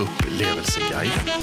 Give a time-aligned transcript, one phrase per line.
[0.00, 1.40] Upplevelseguiden.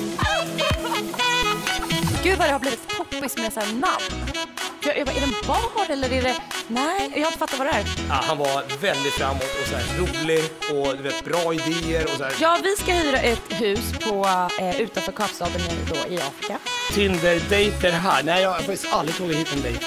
[2.24, 4.37] Gud vad det har blivit poppis med så här namn.
[4.84, 6.36] Jag, jag bara, är det en bar eller är det...
[6.68, 7.86] Nej, jag har inte fattat vad det är.
[8.10, 12.10] Ja, han var väldigt framåt och så här rolig och du vet, bra idéer och
[12.18, 12.34] så här.
[12.42, 14.26] Ja, vi ska hyra ett hus på,
[14.60, 16.60] eh, utanför Kapstaden nu då i Afrika.
[16.94, 18.24] Tinder-dejter här.
[18.24, 19.86] Nej, jag har faktiskt aldrig tagit hit en dejt.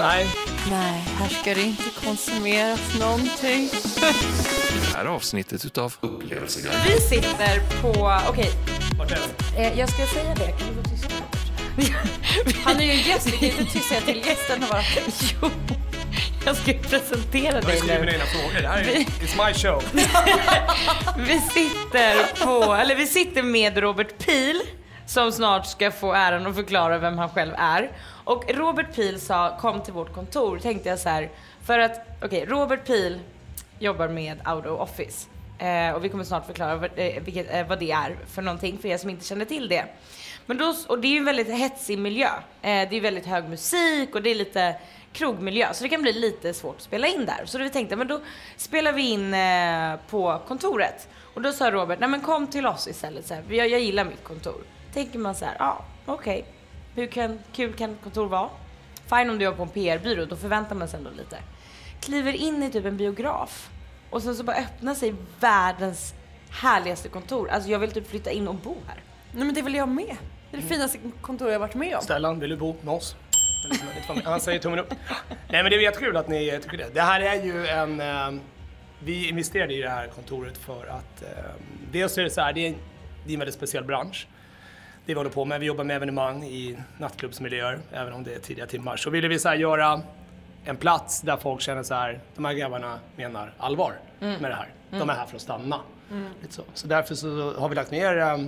[0.00, 0.26] Nej.
[0.70, 3.70] Nej, här ska det inte konsumeras någonting.
[4.90, 6.80] Det här avsnittet utav Upplevelseguiden.
[6.86, 8.20] Vi sitter på...
[8.28, 8.50] Okej,
[8.98, 9.18] Vart är
[9.56, 9.62] det?
[9.66, 10.46] eh, jag ska säga det.
[10.58, 11.13] Kan du vara tyst?
[12.64, 14.82] Han är ju gäst, vi kan inte tyst säga till gästen och bara...
[15.42, 15.50] Jo,
[16.46, 18.12] jag ska ju presentera Jag dig skriver nu.
[18.12, 18.62] dina frågor.
[18.62, 19.82] Det här är, it's my show.
[21.26, 24.60] Vi sitter på, eller vi sitter med Robert Pil
[25.06, 27.90] som snart ska få äran att förklara vem han själv är.
[28.24, 31.30] Och Robert Pil sa kom till vårt kontor, tänkte jag så här,
[31.66, 33.18] för att okej, Robert Pil
[33.78, 35.26] jobbar med Auto Office.
[35.58, 38.78] Eh, och vi kommer snart förklara vad, eh, vilket, eh, vad det är för någonting
[38.78, 39.84] för er som inte känner till det.
[40.46, 42.28] Men då, och det är ju en väldigt hetsig miljö.
[42.62, 44.76] Eh, det är väldigt hög musik och det är lite
[45.12, 47.42] krogmiljö så det kan bli lite svårt att spela in där.
[47.44, 48.20] Så då vi tänkte men då
[48.56, 51.08] spelar vi in eh, på kontoret.
[51.34, 54.04] Och då sa Robert, nej men kom till oss istället så här, jag, jag gillar
[54.04, 54.62] mitt kontor.
[54.92, 56.44] Tänker man så här, ja okej,
[56.94, 58.48] hur kan, kul kan ett kontor vara?
[59.08, 61.38] Fine om du jobbar på en PR-byrå, då förväntar man sig ändå lite.
[62.00, 63.70] Kliver in i typ en biograf
[64.10, 66.14] och sen så bara öppnar sig världens
[66.50, 67.50] härligaste kontor.
[67.50, 69.02] Alltså jag vill typ flytta in och bo här.
[69.32, 70.16] Nej men det vill jag med.
[70.54, 72.02] Det är det finaste kontor jag varit med om.
[72.02, 73.16] Stellan, vill du bo med oss?
[74.24, 74.94] Han säger tummen upp.
[75.48, 76.94] Nej men det är jättekul att ni tycker det.
[76.94, 78.00] Det här är ju en...
[78.00, 78.40] eh,
[79.04, 81.22] Vi investerade i det här kontoret för att...
[81.22, 81.28] eh,
[81.92, 82.74] Dels är det så här, det är en,
[83.24, 84.26] det är en väldigt speciell bransch.
[85.06, 85.60] Det vi håller på med.
[85.60, 88.96] Vi jobbar med evenemang i nattklubbsmiljöer, även om det är tidiga timmar.
[88.96, 90.02] Så ville vi så här göra
[90.64, 94.68] en plats där folk känner så här, de här grabbarna menar allvar med det här.
[94.90, 95.80] De är här för att stanna.
[96.50, 96.62] Så.
[96.74, 98.38] så därför så har vi lagt ner eh,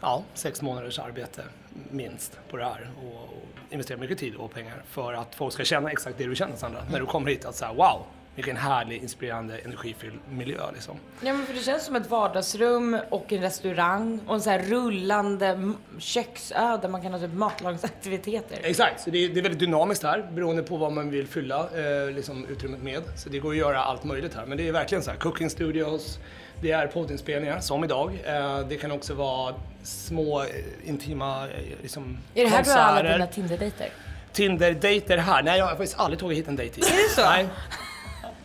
[0.00, 1.42] ja, sex månaders arbete
[1.90, 5.64] minst på det här och, och investerat mycket tid och pengar för att folk ska
[5.64, 6.82] känna exakt det du känner Sandra.
[6.90, 8.02] När du kommer hit att säga wow,
[8.34, 10.96] vilken härlig, inspirerande, energifylld miljö liksom.
[11.20, 14.58] Ja men för det känns som ett vardagsrum och en restaurang och en så här
[14.58, 18.58] rullande köksö där man kan ha typ matlagningsaktiviteter.
[18.62, 21.60] Exakt, så det är, det är väldigt dynamiskt här beroende på vad man vill fylla
[21.60, 23.02] eh, liksom, utrymmet med.
[23.16, 24.46] Så det går att göra allt möjligt här.
[24.46, 26.18] Men det är verkligen så här, cooking studios,
[26.60, 28.18] det är poddinspelningar som idag.
[28.26, 29.54] Eh, det kan också vara
[29.84, 30.48] små eh,
[30.84, 31.50] intima eh,
[31.82, 33.12] liksom, Är det här du har alla konserter.
[33.12, 33.88] dina Tinder-dejter?
[34.32, 35.42] Tinder-dejter här?
[35.42, 36.92] Nej, jag har faktiskt aldrig tagit hit en dejt hit.
[36.92, 37.30] Är det så?
[37.30, 37.46] Nej.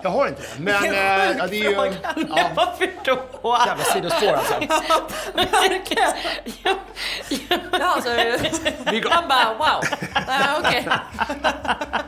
[0.02, 0.48] Jag har inte det.
[0.64, 1.94] Men eh, ja, det är ju...
[2.30, 3.58] Ja, Varför då?
[3.68, 4.54] jävla sidospår alltså.
[7.72, 8.10] Ja, så
[8.92, 9.84] Vi går, han bara wow.
[10.28, 10.88] Nej, okej.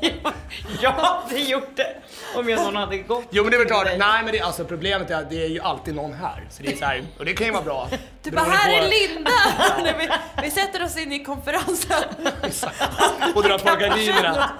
[0.80, 1.96] Jag hade gjort det
[2.34, 4.64] om jag någon hade gått jo men det är väl klart, nej men det, alltså,
[4.64, 6.46] problemet är att det är ju alltid någon här.
[6.50, 7.88] Så det är så här, och det kan ju vara bra.
[8.22, 9.30] Du bara, här är Linda!
[9.82, 10.08] Nej, vi,
[10.42, 12.04] vi sätter oss in i konferensen.
[13.34, 14.50] Och dra på gardinerna.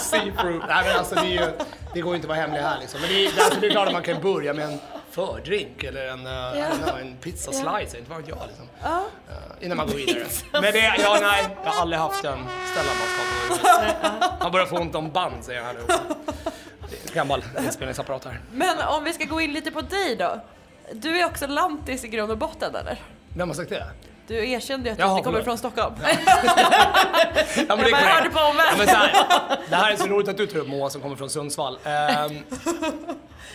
[0.00, 0.64] See-through.
[0.68, 1.52] Nej men alltså det, är ju,
[1.94, 3.00] det går ju inte att vara hemlig här liksom.
[3.00, 4.78] Men det är, alltså, det är klart att man kan börja med en
[5.14, 6.98] fördrink eller en, uh, ja.
[7.00, 8.68] en pizza slice, inte vad jag liksom.
[8.82, 9.04] Ja.
[9.28, 10.24] Eh, innan man går vidare.
[10.52, 12.38] Men det, ja nej, jag har aldrig haft en
[12.72, 12.96] Stellan
[14.40, 15.80] Man börjar få ont om band säger jag här nu
[16.90, 18.40] en gammal inspelningsapparat här.
[18.52, 20.40] Men om vi ska gå in lite på dig då.
[20.92, 23.02] Du är också lantis i grund och botten eller?
[23.36, 23.86] Vem har sagt det?
[24.26, 25.94] Du erkände ju att du inte kommer från Stockholm.
[26.02, 26.08] Ja,
[27.68, 28.78] men Jag bara hörde på ja, omvärlden.
[28.78, 31.16] men så här, det här är så roligt att du tar upp Moa som kommer
[31.16, 31.78] från Sundsvall.
[31.84, 32.38] Ehm,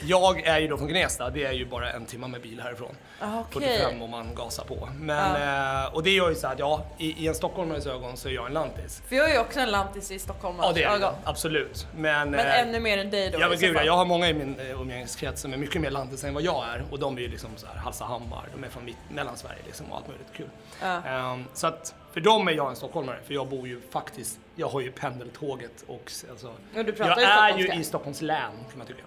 [0.04, 2.96] jag är ju då från Gnesta, det är ju bara en timme med bil härifrån.
[3.20, 3.78] Ah, okej.
[3.78, 4.90] 45 om man gasar på.
[5.00, 8.30] Men, eh, och det gör ju så att ja, i, i en stockholmares ögon så
[8.30, 9.02] är jag en lantis.
[9.08, 10.56] För jag är ju också en lantis i Stockholm.
[10.62, 11.14] Ja det är jag, ögon.
[11.24, 11.88] absolut.
[11.96, 14.34] Men, Men eh, ännu mer än dig då Ja men gud, jag har många i
[14.34, 16.84] min eh, umgängeskrets som är mycket mer lantis än vad jag är.
[16.92, 19.98] Och de är ju liksom så här Hallstahammar, de är från mitt, Mellansverige liksom och
[19.98, 20.50] allt möjligt kul.
[20.82, 21.04] Ja.
[21.06, 24.70] Ehm, så att för dem är jag en stockholmare, för jag bor ju faktiskt, jag
[24.70, 26.48] har ju pendeltåget och alltså,
[26.78, 29.04] Och du pratar jag är ju i Stockholms län kan man tycka.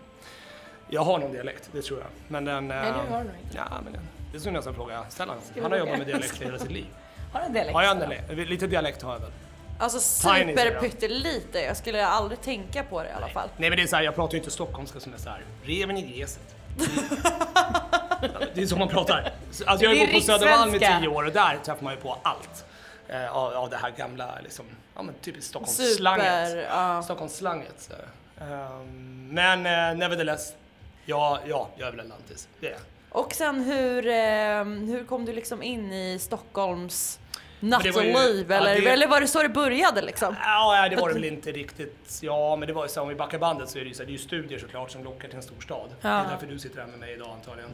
[0.88, 2.08] Jag har någon dialekt, det tror jag.
[2.28, 2.68] Men den...
[2.68, 3.56] Nej, ehm, det har du nog inte.
[3.56, 4.02] Ja, men den,
[4.32, 5.36] det skulle nästan fråga Stellan.
[5.62, 6.86] Han har jobbat med dialekt hela sitt liv.
[7.32, 7.74] Har du en dialekt?
[7.74, 8.48] Har jag en dialekt?
[8.50, 9.30] Lite dialekt har jag väl.
[9.78, 11.60] Alltså superpyttelite.
[11.60, 13.48] Jag skulle aldrig tänka på det i alla fall.
[13.56, 15.44] Nej men det är så här, jag pratar ju inte stockholmska som är så här,
[15.62, 16.56] reven i gräset.
[18.54, 19.32] det är så man pratar.
[19.66, 22.18] Alltså jag har bott på Södermalm i tio år och där träffar man ju på
[22.22, 22.64] allt.
[23.08, 24.64] Eh, av, av det här gamla, liksom,
[24.96, 26.48] ja men typiskt Stockholmsslanget.
[26.48, 27.02] Super, ja.
[27.02, 27.90] Stockholmsslanget.
[28.40, 30.52] Ehm, men uh, nevertheless,
[31.04, 32.48] ja, ja, jag är väl en lantis.
[32.60, 32.80] Det är jag.
[33.10, 34.64] Och sen hur, eh,
[34.94, 37.18] hur kom du liksom in i Stockholms
[37.60, 38.02] nattliv ja,
[38.56, 40.36] eller, det- eller var det så det började liksom?
[40.42, 42.18] Ja, det var det väl inte riktigt.
[42.22, 44.02] Ja, men det var ju så om vi backar bandet så är det ju så
[44.02, 45.88] här, det är ju studier såklart som lockar till en stor stad.
[46.02, 46.24] Det är Ja.
[46.30, 47.70] därför du sitter här med mig idag antagligen.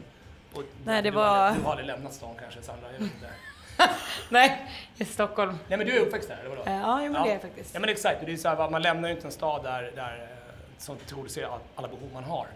[0.53, 2.87] Och Nej, det du var- du har aldrig lämnat stan kanske Sandra?
[2.91, 3.29] Jag vet inte.
[4.29, 4.65] Nej,
[4.97, 5.57] i Stockholm.
[5.67, 6.61] Nej men du är uppväxt där, eller vadå?
[6.65, 7.73] Ja, jo, men det är jag faktiskt.
[7.73, 10.17] Ja men exakt, det är så här, man lämnar ju inte en stad där, där
[10.21, 10.37] eh,
[10.77, 12.47] som tillgodoser all- alla behov man har.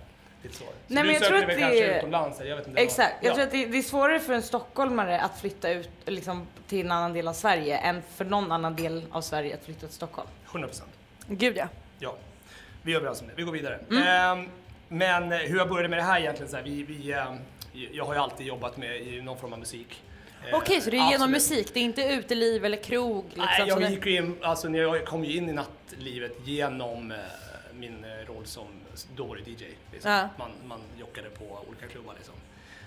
[0.43, 0.49] Så.
[0.57, 2.69] så Nej, men jag tror att det- kanske utomlands, jag vet inte.
[2.69, 3.33] vad- Exakt, jag ja.
[3.35, 6.91] tror att det, det är svårare för en stockholmare att flytta ut liksom, till en
[6.91, 10.27] annan del av Sverige än för någon annan del av Sverige att flytta till Stockholm.
[10.51, 10.89] 100 procent.
[11.27, 11.67] Gud ja.
[11.99, 12.15] Ja,
[12.81, 13.33] vi är överens om det.
[13.35, 13.79] Vi går vidare.
[13.91, 14.03] Mm.
[14.39, 14.49] Ehm,
[14.87, 17.37] men eh, hur jag började med det här egentligen, så här, vi, vi, ehm,
[17.91, 20.01] jag har ju alltid jobbat med i någon form av musik.
[20.47, 21.29] Eh, Okej, så det är genom absolut.
[21.31, 23.45] musik, det är inte uteliv eller krog liksom?
[23.59, 27.17] Nej, jag gick ju in, alltså jag kom ju in i nattlivet genom eh,
[27.73, 28.67] min eh, roll som
[29.15, 29.63] dålig DJ.
[29.91, 30.11] Liksom.
[30.11, 30.29] Ja.
[30.37, 32.33] Man, man jockade på olika klubbar liksom.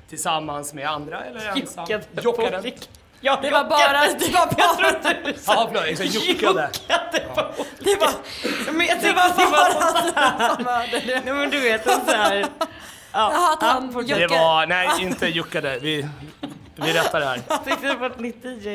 [0.09, 1.85] Tillsammans med andra eller ensam.
[1.88, 2.59] Jockade på Jockade.
[2.59, 2.79] olika-
[3.21, 6.71] Ja, Det var bara, det var bara, Ja, förlåt, exakt, jockade.
[7.79, 8.12] det var,
[8.73, 9.50] Men jag det var bara...
[9.50, 11.21] bara som hörde det.
[11.25, 12.47] Nej men du vet, en så här...
[13.17, 14.19] Jaha, att han fortsätt.
[14.19, 15.79] Det var, nej inte juckade.
[15.79, 16.09] Vi,
[16.75, 17.41] vi rättar det här.
[17.49, 18.69] Jag tänkte på ett nytt DJ.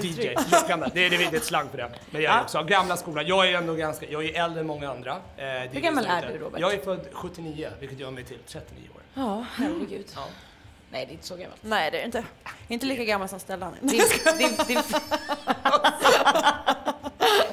[0.00, 0.86] DJ, jockande.
[0.94, 1.90] Det är, det är ett slang för det.
[2.10, 3.26] Men jag är också gamla skolan.
[3.26, 5.10] Jag är ändå ganska, jag är äldre än många andra.
[5.36, 6.60] Eh, Hur gammal är du, Robert?
[6.60, 9.02] Jag är född 79, vilket gör mig till 39 år.
[9.14, 10.06] Ja, herregud.
[10.14, 10.24] Ja.
[10.90, 11.60] Nej, det är inte så gammalt.
[11.62, 12.24] Nej det är det inte.
[12.68, 13.74] Inte lika gammal som Stellan.
[13.80, 14.02] Din,
[14.38, 14.78] din, din,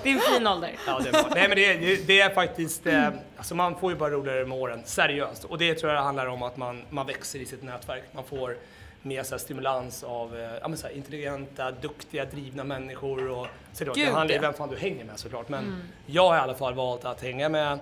[0.10, 0.72] din fin ålder.
[0.88, 1.32] Ja, det är bra.
[1.36, 4.58] Nej men det, det, det är faktiskt, eh, alltså man får ju bara roligare med
[4.58, 5.44] åren, seriöst.
[5.44, 8.04] Och det tror jag handlar om att man, man växer i sitt nätverk.
[8.12, 8.56] Man får
[9.02, 13.30] mer så stimulans av eh, ja, men så intelligenta, duktiga, drivna människor.
[13.30, 14.42] Och, såklart, det Gud, handlar ju ja.
[14.42, 15.50] vem fan du hänger med såklart.
[15.50, 17.80] Men jag har i alla fall valt att hänga med,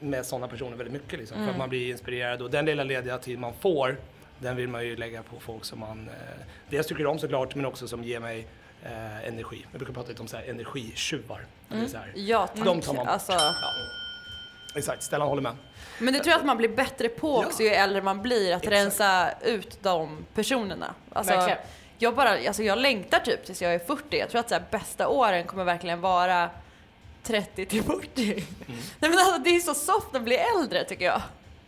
[0.00, 1.18] med sådana personer väldigt mycket.
[1.18, 3.96] Liksom, För att man blir inspirerad och den lilla lediga tid man får,
[4.38, 7.66] den vill man ju lägga på folk som man eh, dels tycker om såklart, men
[7.66, 8.46] också som ger mig
[8.84, 9.66] eh, energi.
[9.72, 11.46] Jag brukar prata lite om så här, energitjuvar.
[11.68, 12.64] Så här, Ja tack.
[12.64, 13.12] de tar man bort.
[13.12, 13.54] Alltså, Ja.
[14.76, 15.56] Exakt, Stellan håller med.
[15.98, 18.62] men det tror jag att man blir bättre på också ju äldre man blir, att
[18.62, 18.72] Exakt.
[18.72, 20.94] rensa ut de personerna.
[21.12, 21.58] Alltså, Verkligen.
[21.98, 24.16] jag, bara, alltså jag längtar typ tills jag är 40.
[24.18, 26.50] Jag tror att så här, bästa åren kommer verkligen vara
[27.22, 28.32] 30 till 40.
[28.32, 28.44] Mm.
[28.98, 31.22] Nej men alltså, det är så soft att bli äldre tycker jag.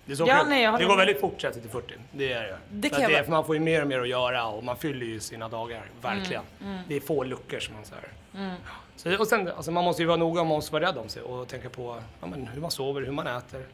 [0.07, 1.95] Det, Ja, nej, jag det går väldigt fort 30 till 40.
[2.13, 2.59] Det är det.
[2.71, 4.77] Det kan det är, för man får ju mer och mer att göra och man
[4.77, 6.43] fyller ju sina dagar, verkligen.
[6.63, 8.09] Mm, Det är få luckor som man säger.
[8.97, 11.23] Så, och sen, alltså man måste ju vara noga, man måste vara rädd om sig
[11.23, 13.67] och tänka på ja, men hur man sover, hur man äter,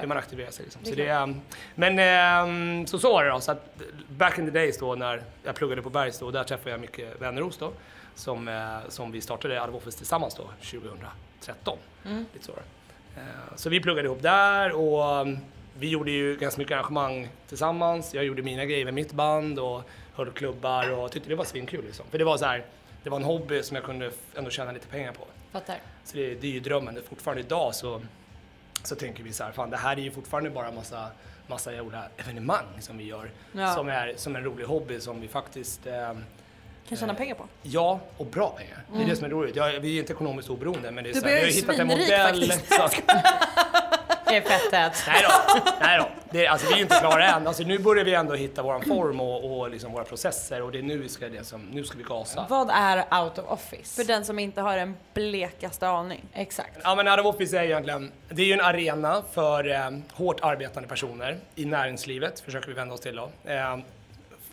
[0.00, 0.64] hur man aktiverar sig.
[0.64, 0.84] Liksom.
[0.84, 1.34] Så det är,
[1.74, 3.40] men ehm, så så var det då.
[3.40, 6.70] Så att back in the days då när jag pluggade på Bergs då, där träffade
[6.70, 7.72] jag mycket Väneros då.
[8.14, 11.78] Som, eh, som vi startade Out of Office tillsammans då, 2013.
[12.04, 12.24] Mm.
[12.32, 12.52] Lite så.
[13.16, 13.22] Eh,
[13.56, 15.38] så vi pluggade ihop där och um,
[15.78, 18.14] vi gjorde ju ganska mycket arrangemang tillsammans.
[18.14, 19.82] Jag gjorde mina grejer med mitt band och
[20.14, 22.06] höll klubbar och tyckte det var svinkul liksom.
[22.10, 22.64] För det var så här,
[23.02, 25.24] det var en hobby som jag kunde ändå tjäna lite pengar på.
[25.52, 25.76] Fattar.
[26.04, 26.98] Så det, det är ju drömmen.
[27.08, 28.02] Fortfarande idag så,
[28.84, 31.06] så tänker vi så här, fan det här är ju fortfarande bara massa,
[31.46, 33.30] massa jävla evenemang som vi gör.
[33.52, 33.74] Ja.
[33.74, 36.12] Som är som en rolig hobby som vi faktiskt eh,
[36.88, 37.44] Kan tjäna pengar på.
[37.62, 38.84] Ja, och bra pengar.
[38.94, 39.56] Det är det som är roligt.
[39.56, 41.78] Jag, vi är inte ekonomiskt oberoende men det är Du så här, vi har hittat
[41.78, 42.50] en modell.
[42.50, 42.72] faktiskt.
[42.74, 42.82] Så,
[44.28, 45.04] Det är fett tät.
[45.06, 46.08] nej då, nej då.
[46.30, 47.46] Det, är- alltså, vi är ju inte klara än.
[47.46, 50.78] Alltså, nu börjar vi ändå hitta våran form och, och liksom våra processer och det
[50.78, 52.46] är nu vi ska, det som, nu ska vi gasa.
[52.48, 54.02] Vad är out of office?
[54.02, 56.24] För den som inte har en blekaste aning.
[56.34, 56.78] Exakt.
[56.82, 60.40] Ja men Out of Office är egentligen, det är ju en arena för eh, hårt
[60.42, 63.30] arbetande personer i näringslivet, försöker vi vända oss till då.
[63.50, 63.78] Eh,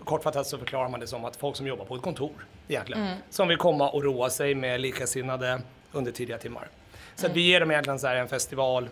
[0.04, 2.32] kortfattat så förklarar man det som att folk som jobbar på ett kontor
[2.68, 6.68] egentligen, som vill komma och roa sig med likasinnade under tidiga timmar.
[7.16, 8.90] Så att vi ger dem egentligen så här en festival,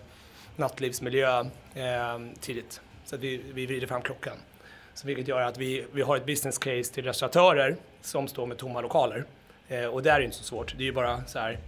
[0.55, 1.39] nattlivsmiljö
[1.75, 2.81] eh, tidigt.
[3.05, 4.37] Så att vi, vi vrider fram klockan.
[4.93, 8.57] Så vilket gör att vi, vi har ett business case till restauratörer som står med
[8.57, 9.25] tomma lokaler.
[9.67, 11.59] Eh, och det är ju inte så svårt, det är ju bara så här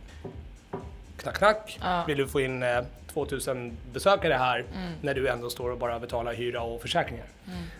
[1.18, 1.80] knack knack.
[1.82, 2.04] Ja.
[2.08, 2.82] Vill du få in eh,
[3.14, 4.66] 2000 besökare här
[5.02, 7.26] när du ändå står och bara betalar hyra och försäkringar.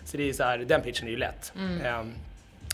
[0.04, 1.52] Så det är så här, den pitchen är ju lätt.
[1.84, 2.12] Ehm,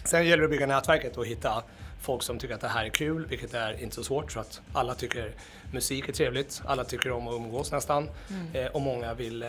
[0.04, 1.62] sen gäller det att bygga nätverket och hitta
[2.02, 4.61] folk som tycker att det här är kul, vilket är inte så svårt för att
[4.73, 5.32] alla tycker
[5.73, 8.09] musik är trevligt, alla tycker om att umgås nästan
[8.54, 9.49] eh, och många vill eh,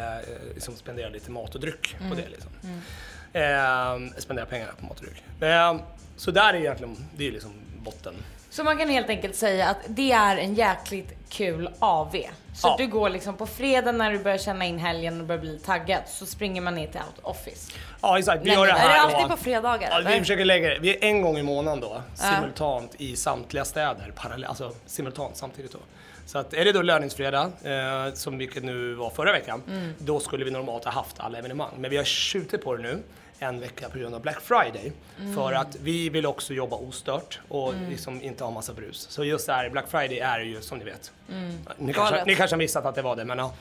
[0.54, 2.30] liksom spendera lite mat och dryck på det.
[2.30, 2.52] Liksom.
[3.34, 5.24] Ehm, spendera pengar på mat och dryck.
[5.42, 5.80] Ehm,
[6.18, 7.52] så där är egentligen, det är liksom
[7.84, 8.14] botten.
[8.54, 12.12] Så man kan helt enkelt säga att det är en jäkligt kul AV.
[12.56, 12.76] Så Ja.
[12.78, 16.02] du går liksom på fredag när du börjar känna in helgen och börjar bli taggad
[16.08, 17.72] så springer man ner till out office.
[18.02, 20.20] Ja exakt, vi Nej, gör det här Är det alltid på fredagar Ja, vi eller?
[20.20, 20.80] försöker lägga det.
[20.80, 25.72] Vi är en gång i månaden då, simultant i samtliga städer, parallell, alltså simultant samtidigt
[25.72, 25.80] då.
[26.26, 29.62] Så att är det då löningsfredag, eh, som vilket nu var förra veckan,
[30.00, 31.72] då skulle vi normalt ha haft alla evenemang.
[31.78, 33.00] Men vi har skjutit på det nu.
[33.40, 34.92] En vecka på grund av Black Friday.
[35.20, 35.36] Mm.
[35.36, 39.08] För att vi vill också jobba ostört och liksom inte ha massa brus.
[39.10, 41.12] Så just där, Black Friday är ju som ni vet.
[41.32, 41.58] Mm.
[41.78, 43.54] Ni, kanske, ni kanske har missat att det var det, men ja.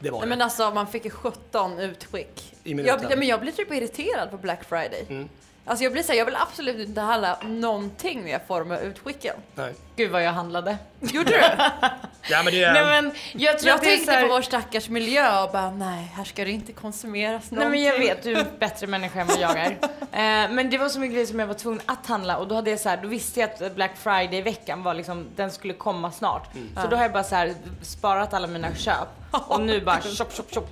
[0.00, 0.30] Det var Nej det.
[0.30, 2.54] men alltså man fick ju 17 utskick.
[2.64, 2.98] I minuten.
[2.98, 3.10] Mm.
[3.10, 5.28] Jag, men jag blir typ irriterad på Black Friday.
[5.68, 8.80] Alltså jag blir såhär, jag vill absolut inte handla någonting när jag får de här
[8.80, 9.34] utskicken.
[9.54, 9.74] Nej.
[9.96, 10.78] Gud vad jag handlade.
[11.00, 11.40] Gjorde du?
[12.30, 12.72] Ja, men det är...
[12.72, 15.42] Nej men jag tror Jag att det är tänkte så här, på vår stackars miljö
[15.42, 17.82] och bara nej, här ska det inte konsumeras Nej någonting.
[17.82, 19.76] men jag vet, du är en bättre människa än vad jag är.
[20.12, 22.54] Eh, men det var så mycket grejer som jag var tvungen att handla och då
[22.54, 26.12] hade jag så här, då visste jag att Black Friday-veckan var liksom, den skulle komma
[26.12, 26.50] snart.
[26.82, 29.08] Så då har jag bara så här sparat alla mina köp
[29.48, 30.66] och nu bara shop, shop, shop.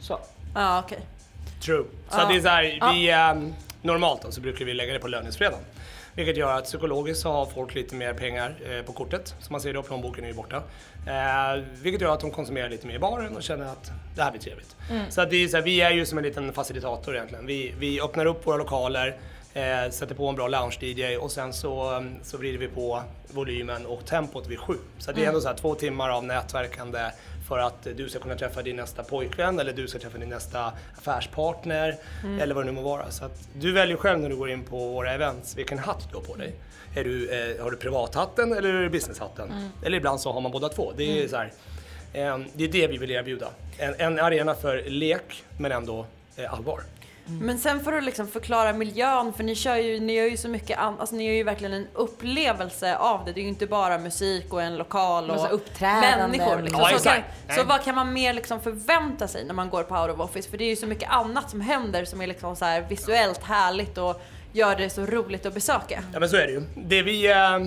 [0.00, 0.18] Så.
[0.54, 0.98] Ja okej.
[1.62, 1.84] True.
[2.08, 4.98] Så att det är så här, vi, ehm, normalt då, så brukar vi lägga det
[4.98, 5.64] på löningsfredagen.
[6.14, 9.34] Vilket gör att psykologiskt så har folk lite mer pengar eh, på kortet.
[9.40, 10.56] Som man ser då, plånboken är ju borta.
[11.06, 14.30] Eh, vilket gör att de konsumerar lite mer i baren och känner att det här
[14.30, 14.76] blir trevligt.
[15.08, 17.46] Så att det är så här, vi är ju som en liten facilitator egentligen.
[17.46, 19.16] Vi, vi öppnar upp våra lokaler,
[19.54, 23.02] eh, sätter på en bra lounge-DJ och sen så, um, så vrider vi på
[23.32, 24.74] volymen och tempot vid sju.
[24.98, 27.10] Så det är ändå så här två timmar av nätverkande
[27.48, 30.72] för att du ska kunna träffa din nästa pojkvän eller du ska träffa din nästa
[30.98, 31.96] affärspartner
[32.40, 33.10] eller vad det nu må vara.
[33.10, 36.16] Så att du väljer själv när du går in på våra events vilken hatt du
[36.16, 36.54] har på dig.
[36.96, 39.52] Är du, eh, har du privathatten eller är det businesshatten?
[39.84, 40.92] Eller ibland så har man båda två.
[40.96, 41.52] Det är, så här,
[42.12, 43.48] eh, det, är det vi vill erbjuda.
[43.78, 46.06] En, en arena för lek men ändå
[46.36, 46.82] eh, allvar.
[47.26, 50.48] Men sen får du liksom förklara miljön för ni kör ju, ni gör ju så
[50.48, 53.32] mycket annat, alltså ni gör ju verkligen en upplevelse av det.
[53.32, 56.62] Det är ju inte bara musik och en lokal och människor.
[56.62, 56.80] Liksom.
[56.80, 57.22] Ja, så, kan,
[57.56, 60.50] så vad kan man mer liksom förvänta sig när man går på out of office?
[60.50, 63.42] För det är ju så mycket annat som händer som är liksom så här visuellt
[63.42, 66.04] härligt och gör det så roligt att besöka.
[66.12, 66.62] Ja men så är det ju.
[66.76, 67.58] Det vi, eh,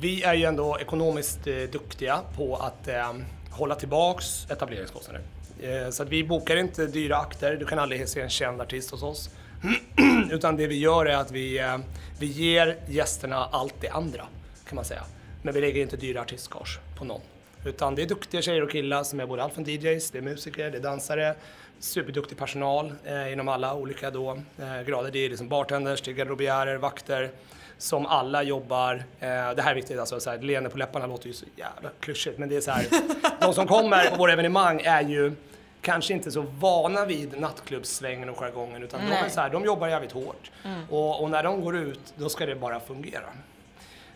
[0.00, 3.14] vi är ju ändå ekonomiskt eh, duktiga på att eh,
[3.50, 5.22] hålla tillbaks etableringskostnader.
[5.62, 8.90] Eh, så att vi bokar inte dyra akter, du kan aldrig se en känd artist
[8.90, 9.30] hos oss.
[10.30, 11.76] Utan det vi gör är att vi, eh,
[12.20, 14.26] vi ger gästerna allt det andra
[14.68, 15.02] kan man säga.
[15.42, 17.20] Men vi lägger inte dyra artistgage på någon.
[17.64, 20.22] Utan det är duktiga tjejer och killar som är både allt från DJs, det är
[20.22, 21.34] musiker, det är dansare,
[21.78, 25.10] superduktig personal eh, inom alla olika då, eh, grader.
[25.10, 27.30] Det är liksom bartenders, det är garderobiärer, vakter
[27.78, 31.26] som alla jobbar, eh, det här är viktigt alltså, så här, leende på läpparna låter
[31.26, 32.86] ju så jävla klyschigt men det är så här,
[33.40, 35.32] de som kommer på våra evenemang är ju
[35.80, 39.88] kanske inte så vana vid nattklubbssvängen och jargongen utan de, är så här, de jobbar
[39.88, 40.50] jävligt hårt.
[40.90, 43.28] Och, och när de går ut, då ska det bara fungera.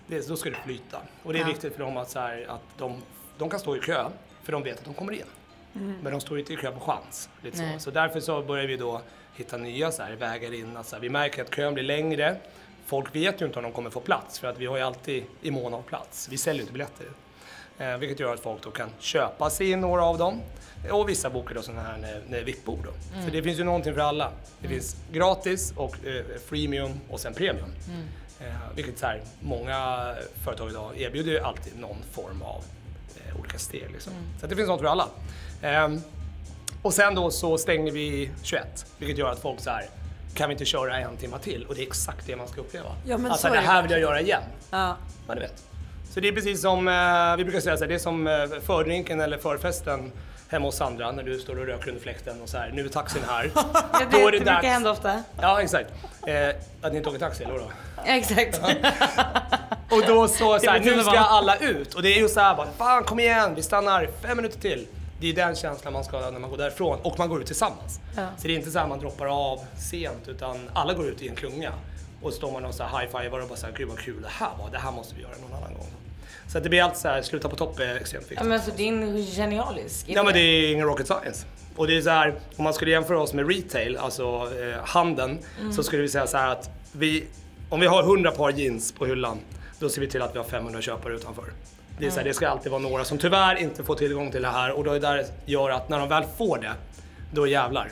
[0.07, 0.99] Det, då ska det flyta.
[1.23, 3.03] Och det är viktigt för dem att, så här, att de,
[3.39, 4.05] de kan stå i kö,
[4.43, 5.25] för de vet att de kommer in.
[6.03, 7.29] Men de står inte i kö på chans.
[7.43, 7.91] Lite så.
[7.91, 9.01] Därför så börjar vi då
[9.35, 10.77] hitta nya så här, vägar in.
[10.77, 12.37] Att, så här, vi märker att kön blir längre.
[12.87, 15.25] Folk vet ju inte om de kommer få plats, för att vi har ju alltid
[15.43, 16.29] i mån av plats.
[16.31, 17.07] Vi säljer ju inte biljetter.
[17.79, 20.41] Eh, vilket gör att folk då kan köpa sig in några av dem.
[20.91, 23.23] Och vissa bokar då sådana här när, VIP-bord då.
[23.25, 24.33] Så det finns ju någonting för alla.
[24.61, 27.71] Det finns gratis och eh, freemium och sen premium.
[28.41, 28.47] Eh,
[28.77, 32.65] vilket så här, många företag idag erbjuder ju alltid någon form av
[33.17, 33.91] eh, olika steg.
[33.93, 34.13] Liksom.
[34.39, 35.09] Så att det finns något för alla.
[35.63, 36.01] Ehm,
[36.83, 39.85] och sen då så stänger vi 21, vilket gör att folk så här
[40.35, 41.67] kan vi inte köra en timme till?
[41.67, 42.89] Och det är exakt det man ska uppleva.
[43.07, 44.43] Ja, men alltså så det är det här vill jag göra igen.
[44.71, 44.97] Ja.
[45.29, 45.63] Ja, ni vet.
[46.15, 48.35] Så det är precis som, eh, vi brukar säga så här, det är som eh,
[48.67, 50.13] fördrinken eller förfesten
[50.49, 52.89] hemma hos Sandra när du står och röker under fläkten och så här, nu är
[52.89, 53.51] taxin här.
[53.55, 53.65] Ja,
[53.99, 55.23] det, Då är det det brukar hända ofta.
[55.41, 55.91] Ja, exakt.
[56.27, 56.49] Eh,
[56.83, 57.71] att ni inte åker taxi, eller vadå?
[58.05, 58.61] Exakt.
[59.91, 61.95] Och då så, så här, nu ska alla ut.
[61.95, 64.87] Och det är ju så här bara, fan kom igen, vi stannar fem minuter till.
[65.23, 67.47] Det är den känslan man ska ha när man går därifrån och man går ut
[67.47, 68.01] tillsammans.
[68.17, 68.27] Ja.
[68.39, 71.29] Så det är inte så här man droppar av sent utan alla går ut i
[71.29, 71.73] en klunga.
[72.23, 74.23] Och så står man och så här high-fivar och bara så här, gud vad kul
[74.23, 75.87] det här var, det här måste vi göra någon annan gång.
[76.49, 78.39] Så att det blir alltid så här, sluta på topp är extremt viktigt.
[78.39, 80.17] Ja, men alltså din genialisk idé.
[80.17, 81.47] Ja men det är ingen rocket science.
[81.77, 84.25] Och det är så här, om man skulle jämföra oss med retail, alltså
[84.61, 85.39] eh, handeln,
[85.73, 87.25] så skulle vi säga så här att vi,
[87.71, 89.39] om vi har 100 par jeans på hyllan,
[89.79, 91.45] då ser vi till att vi har 500 köpare utanför.
[91.99, 94.43] Det, är så här, det ska alltid vara några som tyvärr inte får tillgång till
[94.43, 96.73] det här och då är det där gör att när de väl får det,
[97.35, 97.89] då jävlar.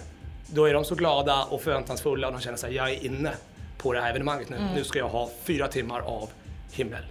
[0.47, 3.33] Då är de så glada och förväntansfulla och de känner sig jag är inne
[3.79, 4.57] på det här evenemanget nu.
[4.75, 6.31] Nu ska jag ha fyra timmar av
[6.73, 7.03] himmel,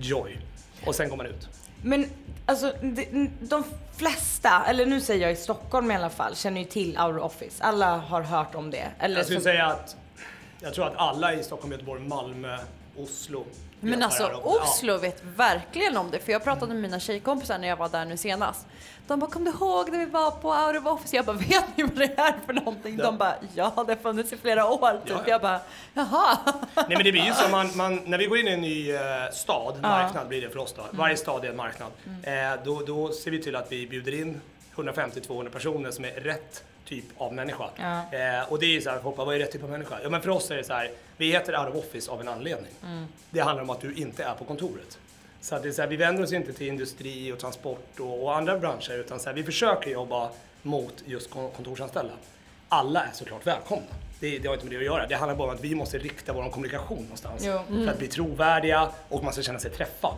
[0.00, 0.38] joy.
[0.86, 1.48] Och sen går man ut.
[1.82, 2.06] Men
[2.46, 3.64] alltså de, de
[3.96, 7.64] flesta, eller nu säger jag i Stockholm i alla fall, känner ju till Our Office.
[7.64, 8.86] Alla har hört om det.
[8.98, 9.96] Eller Jag skulle så- säga att
[10.60, 12.58] jag tror att alla i Stockholm, Göteborg, Malmö,
[12.96, 13.44] Oslo
[13.90, 14.22] Men alltså.
[14.22, 14.40] Ja.
[14.62, 18.04] Oslo vet verkligen om det för jag pratade med mina tjejkompisar när jag var där
[18.04, 18.66] nu senast.
[19.06, 21.16] De bara, kom du ihåg när vi var på Out of Office?
[21.16, 22.96] Jag bara, vet ni vad det är för någonting?
[22.98, 23.04] Ja.
[23.04, 25.10] De bara, ja det har funnits i flera år typ.
[25.10, 25.30] Ja, ja.
[25.30, 25.60] Jag bara,
[25.94, 26.38] jaha.
[26.74, 28.90] Nej men det blir ju så, man, man, när vi går in i en ny
[28.92, 29.00] eh,
[29.32, 30.82] stad, marknad blir det för oss då.
[30.90, 31.90] Varje stad är en marknad.
[32.22, 32.32] Eh,
[32.64, 34.40] då, då ser vi till att vi bjuder in
[34.74, 37.70] 150-200 personer som är rätt typ av människa.
[37.76, 38.18] Ja.
[38.18, 39.98] Eh, och det är ju så här, folk bara, vad är rätt typ av människa?
[40.02, 42.28] Ja men för oss är det så här, vi heter out of office av en
[42.28, 42.72] anledning.
[43.30, 44.98] Det handlar om att du inte är på kontoret.
[45.40, 48.22] Så att det är så här, vi vänder oss inte till industri och transport och,
[48.22, 50.30] och andra branscher utan så här, vi försöker jobba
[50.62, 52.14] mot just kon- kontorsanställda.
[52.68, 53.86] Alla är såklart välkomna.
[54.20, 55.06] Det, det har inte med det att göra.
[55.06, 57.42] Det handlar bara om att vi måste rikta vår kommunikation någonstans.
[57.46, 57.60] Jo.
[57.84, 60.14] För att bli trovärdiga och man ska känna sig träffad.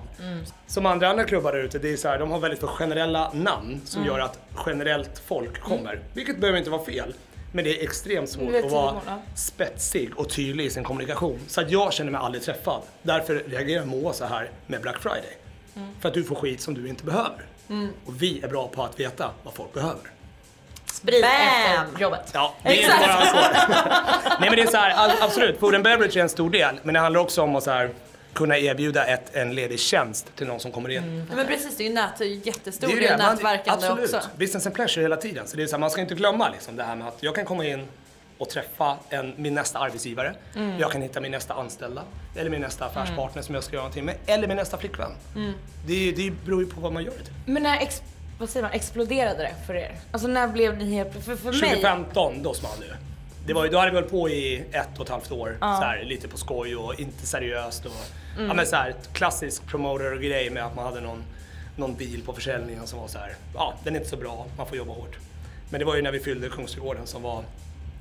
[0.66, 3.32] Som andra andra klubbar där ute, det är så här, de har väldigt för generella
[3.32, 6.00] namn som gör att generellt folk kommer.
[6.14, 7.14] Vilket behöver inte vara fel.
[7.52, 9.00] Men det är extremt svårt är att vara
[9.34, 11.38] spetsig och tydlig i sin kommunikation.
[11.46, 12.82] Så att jag känner mig aldrig träffad.
[13.02, 15.36] Därför reagerar Moa så här med Black Friday.
[16.00, 17.46] För att du får skit som du inte behöver.
[18.06, 20.10] Och vi är bra på att veta vad folk behöver.
[20.96, 21.86] Sprit Bam!
[21.86, 22.30] efter jobbet.
[22.34, 23.36] Ja, det är bara så.
[24.40, 26.80] Nej men det är så här, absolut, food and beverage är en stor del.
[26.82, 27.90] Men det handlar också om att så här,
[28.32, 31.18] kunna erbjuda ett, en ledig tjänst till någon som kommer in.
[31.28, 34.14] Nej, men precis, det är ju nät, jättestor Det är det, man- nätverkande absolut.
[34.14, 34.28] också.
[34.36, 35.46] Business and pleasure hela tiden.
[35.46, 37.34] Så det är så här, man ska inte glömma liksom det här med att jag
[37.34, 37.86] kan komma in
[38.38, 40.34] och träffa en, min nästa arbetsgivare.
[40.56, 40.78] Mm.
[40.78, 42.02] Jag kan hitta min nästa anställda.
[42.36, 44.14] Eller min nästa affärspartner som jag ska göra någonting med.
[44.26, 45.10] Eller min nästa flickvän.
[45.36, 45.52] Mm.
[45.86, 47.34] Det, det beror ju på vad man gör det till.
[47.46, 47.82] Men när
[48.38, 49.92] vad säger man, exploderade det för er?
[50.10, 51.12] Alltså när blev ni helt...
[51.12, 51.60] För, för mig...
[51.60, 52.92] 2015, då small det ju.
[53.46, 55.66] Det var ju, då hade vi hållit på i ett och ett halvt år, så
[55.66, 57.86] här, lite på skoj och inte seriöst.
[57.86, 57.92] Och,
[58.36, 58.48] Mm.
[58.48, 61.22] ja, men så här, klassisk promoter-grej med att man hade någon,
[61.76, 64.66] någon bil på försäljningen som var så här, ja den är inte så bra, man
[64.66, 65.16] får jobba hårt.
[65.70, 67.38] Men det var ju när vi fyllde Kungsträdgården som var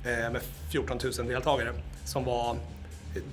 [0.04, 0.40] eh, med
[0.72, 1.72] 14 000 deltagare.
[2.04, 2.56] Som var,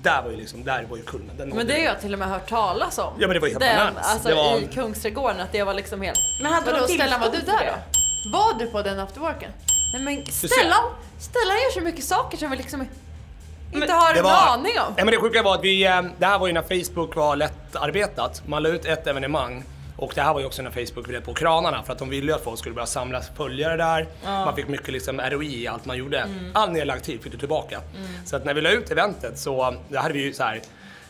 [0.02, 1.36] där var ju liksom, där var ju kulmen.
[1.36, 3.12] Den Men det har ju- jag till och med hört talas om.
[3.18, 6.02] Ja, men det var helt Den, alltså Det var- i Kungsträdgården, att det var liksom
[6.02, 6.18] helt...
[6.42, 7.98] Men hade Vadå, Stellan var du där då?
[8.38, 9.50] Var du på den afterworken?
[9.92, 10.26] Nej men.
[10.32, 10.84] Stellan,
[11.18, 14.94] Stellan gör så mycket saker som vi liksom inte Men har en var- aning om.
[14.96, 17.36] Ja, men det sjuka var att vi, eh, det här var ju när Facebook var
[17.36, 18.42] lättarbetat.
[18.46, 19.64] Man la ut ett evenemang
[19.96, 22.26] och det här var ju också när Facebook ville på kranarna för att de ville
[22.26, 24.06] ju att folk skulle börja samla följare där.
[24.24, 26.26] Man fick mycket liksom ROI i allt man gjorde.
[26.52, 27.80] All nedlagd tid fick du tillbaka.
[28.24, 30.60] Så att när vi la ut eventet så det hade vi ju så här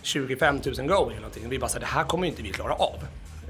[0.03, 1.49] 25 000 go eller någonting.
[1.49, 2.97] Vi bara sa det här kommer ju inte vi klara av.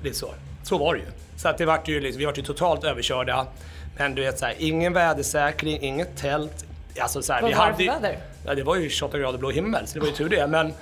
[0.02, 0.34] Det är så.
[0.62, 1.06] Så var det ju.
[1.36, 3.46] Så att det vart ju liksom, vi vart ju totalt överkörda.
[3.98, 6.64] Men du vet så här, ingen vädersäkring, inget tält.
[7.00, 8.18] Alltså så här, Vad vi var det hade för väder?
[8.46, 10.46] Ja, det var ju 28 grader blå himmel, så det var ju tur det.
[10.46, 10.72] Men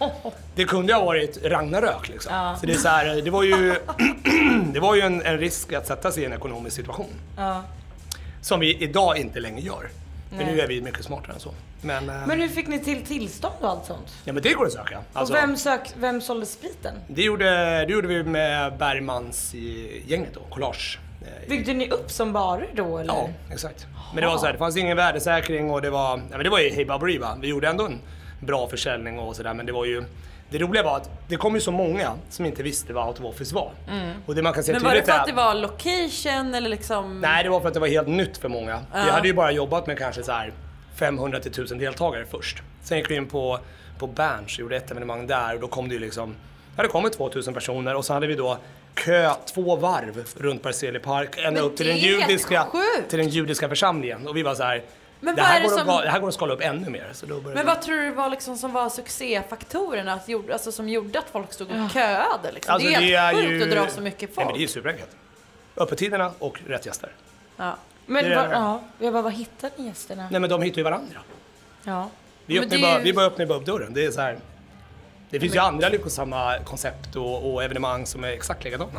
[0.54, 2.34] det kunde ha varit Ragnarök liksom.
[2.34, 2.56] Ja.
[2.60, 3.76] Så det är så här, det var ju,
[4.72, 7.10] det var ju en, en risk att sätta sig i en ekonomisk situation.
[7.36, 7.62] Ja.
[8.40, 9.88] Som vi idag inte längre gör.
[10.36, 10.46] Nej.
[10.46, 11.54] nu är vi mycket smartare än så.
[11.80, 14.14] Men, eh, Men hur fick ni till tillstånd och allt sånt?
[14.24, 15.00] ja, men det går att söka.
[15.12, 16.94] Alltså, och vem, sök, vem sålde spriten?
[17.08, 17.46] det, gjorde,
[17.86, 19.54] det gjorde vi med Bergmans
[20.06, 20.98] gänget då, Collage.
[21.48, 23.14] Byggde ni upp som barer då eller?
[23.14, 23.86] Ja, exakt.
[24.14, 26.50] Men det var så här, det fanns ingen värdesäkring och det var, ja, men det
[26.50, 27.36] var ju Hey Baberiba.
[27.40, 28.00] Vi gjorde ändå en
[28.40, 30.04] bra försäljning och sådär men det var ju
[30.52, 33.70] det roliga var att det kom ju så många som inte visste vad Office var.
[34.26, 37.20] Och det man kan se Men var det för att det var location eller liksom...
[37.20, 38.80] Nej, det var för att det var helt nytt för många.
[38.92, 40.52] Vi hade ju bara jobbat med kanske så här
[40.96, 42.62] 500 till 1000 deltagare först.
[42.82, 43.58] Sen gick vi in på,
[43.98, 46.34] på Berns och gjorde ett evenemang där och då kom det ju liksom,
[46.76, 48.58] ja det kom 2000 personer och så hade vi då
[48.94, 53.08] kö två varv runt Berzelii park ända upp till den, är judiska, sjukt.
[53.10, 54.28] till den judiska församlingen.
[54.28, 54.82] Och vi var så här,
[55.20, 56.90] Men det, är här det går som- att, det här går att skala upp ännu
[56.90, 57.08] mer.
[57.12, 60.72] Så då Men vi- vad tror du var liksom som var succéfaktorerna att gjorde, alltså
[60.72, 62.52] som gjorde att folk stod och köade?
[62.54, 62.74] Liksom?
[62.74, 64.46] Alltså, det är helt sjukt ju- att dra så mycket Nej, folk.
[64.46, 65.10] men det är ju superenkelt.
[65.76, 67.12] Öppettiderna och rätt gäster.
[67.56, 67.76] ja.
[68.06, 68.54] Men Det är var, det.
[68.54, 70.28] ja, jag bara, vad hittade ni gästerna?
[70.30, 71.18] Nej men de hittar ju varandra.
[71.84, 72.08] Ja.
[72.46, 73.94] Vi, öppnar det bara, är ju- vi bara öppnar bara upp dörren.
[73.94, 74.38] Det är så här.
[75.32, 78.90] Det finns ju andra lyckosamma koncept och, och evenemang som är exakt likadana.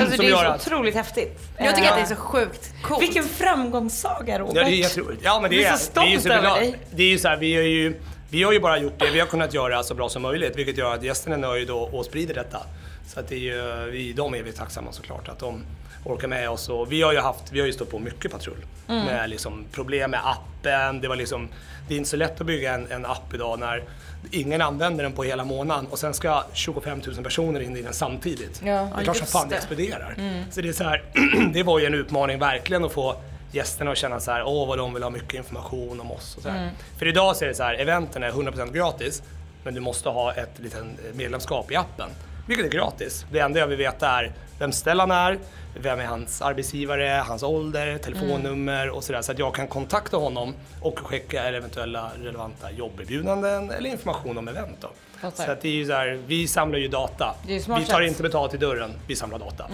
[0.00, 1.38] Alltså Som det gör är så att- otroligt häftigt.
[1.58, 3.02] Jag tycker Eh, att det är så sjukt coolt.
[3.02, 4.56] Vilken framgångssaga Robert.
[4.56, 5.22] Ja, det är jätteroligt.
[5.24, 6.78] Ja, men det Jag är är, så stolt det är ju över dig.
[6.90, 7.94] Det är ju så här, vi har ju,
[8.30, 10.78] vi har ju bara gjort det vi har kunnat göra så bra som möjligt, vilket
[10.78, 12.58] gör att gästerna är nöjda och, och sprider detta.
[13.06, 13.38] Så att det är
[13.84, 15.62] ju, vi, de är vi tacksamma såklart, att de
[16.04, 16.68] orkar med oss.
[16.68, 19.04] Och vi har ju haft, vi har ju stått på mycket patrull Mm.
[19.04, 21.00] med liksom problem med appen.
[21.00, 21.48] Det var liksom,
[21.88, 23.82] det är inte så lätt att bygga en, en app idag när
[24.30, 27.92] ingen använder den på hela månaden och sen ska 25 000 personer in i den
[27.92, 28.62] samtidigt.
[28.64, 28.88] Ja.
[28.94, 30.14] det är klart som fan det exploderar.
[30.50, 31.02] Så det är så här,
[31.52, 33.16] det var ju en utmaning verkligen att få
[33.52, 36.42] gästerna att känna så här, åh vad de vill ha mycket information om oss och
[36.42, 36.70] så här.
[36.98, 39.22] För idag så är det så här, eventen är 100% gratis
[39.64, 42.08] men du måste ha ett litet medlemskap i appen.
[42.48, 43.26] Vilket är gratis.
[43.32, 45.38] Det enda jag vill veta är vem Stellan är,
[45.74, 49.22] vem är hans arbetsgivare, hans ålder, telefonnummer och sådär.
[49.22, 54.76] Så att jag kan kontakta honom och skicka eventuella relevanta jobberbjudanden eller information om event
[54.80, 54.90] då.
[55.20, 55.44] Fattar.
[55.44, 57.34] Så att det är ju så här, vi samlar ju data.
[57.46, 58.02] Vi tar sätt.
[58.02, 59.70] inte betalt i dörren, vi samlar data.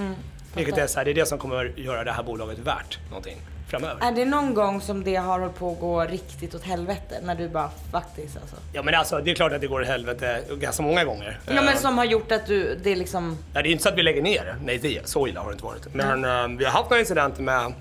[0.56, 3.36] Vilket är, så här, det är det som kommer göra det här bolaget värt någonting
[3.80, 4.06] framöver.
[4.06, 7.20] Är det någon gång som det har hållit på att gå riktigt åt helvete?
[7.22, 8.56] När du bara faktiskt alltså?
[8.72, 11.38] Ja men alltså det är klart att det går i helvete ganska många gånger.
[11.46, 13.38] Ja men Eh, som har gjort att du, det är liksom...
[13.54, 14.56] Nej, det är inte så att vi lägger ner det.
[14.64, 15.94] Nej, det, så illa har det inte varit.
[15.94, 17.72] Men eh, vi har haft några incidenter med...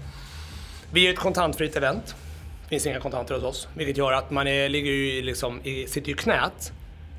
[0.92, 2.16] Vi är ett kontantfritt event.
[2.70, 3.68] finns inga kontanter hos oss.
[3.74, 6.72] Vilket gör att man är, ligger ju liksom, i, sitter ju i knät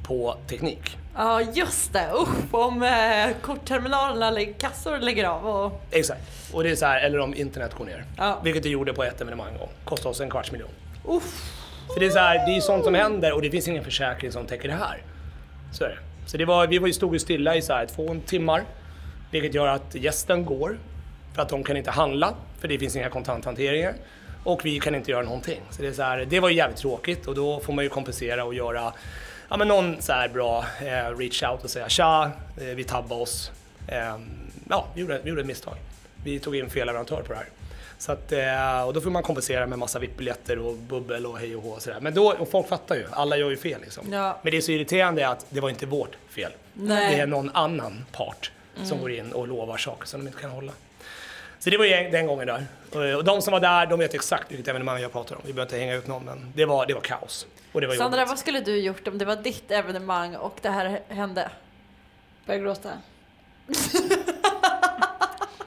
[0.04, 0.98] på teknik.
[1.16, 5.82] Ja just det, usch om eh, kortterminalerna, eller kassor lägger av och...
[5.90, 6.20] Exakt.
[6.52, 8.04] Och det är så här, eller om internet går ner.
[8.16, 8.40] Ja.
[8.44, 9.68] Vilket det gjorde på ett evenemang en gång.
[9.84, 10.70] Kostade oss en kvarts miljon.
[11.94, 14.32] Så det är så här, det är sånt som händer och det finns ingen försäkring
[14.32, 15.02] som täcker det här.
[15.72, 15.98] Så är det.
[16.26, 18.64] Så det var, vi var ju stod ju stilla i så här två timmar.
[19.30, 20.78] Vilket gör att gästen går.
[21.34, 23.94] För att de kan inte handla, för det finns inga kontanthanteringar.
[24.44, 25.60] Och vi kan inte göra någonting.
[25.70, 27.90] Så det, är så här, det var ju jävligt tråkigt och då får man ju
[27.90, 28.92] kompensera och göra
[29.48, 32.30] ja, men någon så här bra eh, reach out och säga tja,
[32.60, 33.50] eh, vi tabbade oss.
[33.88, 34.16] Eh,
[34.70, 35.74] ja, vi gjorde, vi gjorde ett misstag.
[36.24, 37.48] Vi tog in fel leverantör på det här.
[37.98, 41.56] Så att, eh, och då får man kompensera med massa VIP-biljetter och bubbel och hej
[41.56, 42.00] och hå och sådär.
[42.00, 44.12] Men då, och folk fattar ju, alla gör ju fel liksom.
[44.12, 44.38] Ja.
[44.42, 46.52] Men det är så irriterande att det var inte vårt fel.
[46.74, 47.16] Nej.
[47.16, 48.50] Det är någon annan part
[48.84, 50.72] som går in och lovar saker som de inte kan hålla.
[51.58, 52.66] Så det var ju den gången där.
[52.92, 55.42] Och- Och de som var där, de vet exakt vilket evenemang jag pratar om.
[55.46, 57.46] Vi behöver inte hänga ut någon, men det var, det var kaos.
[57.74, 58.28] Och det var Sandra, jobbigt.
[58.28, 61.50] vad skulle du gjort om det var ditt evenemang och det här hände?
[62.46, 62.90] Börjar gråta.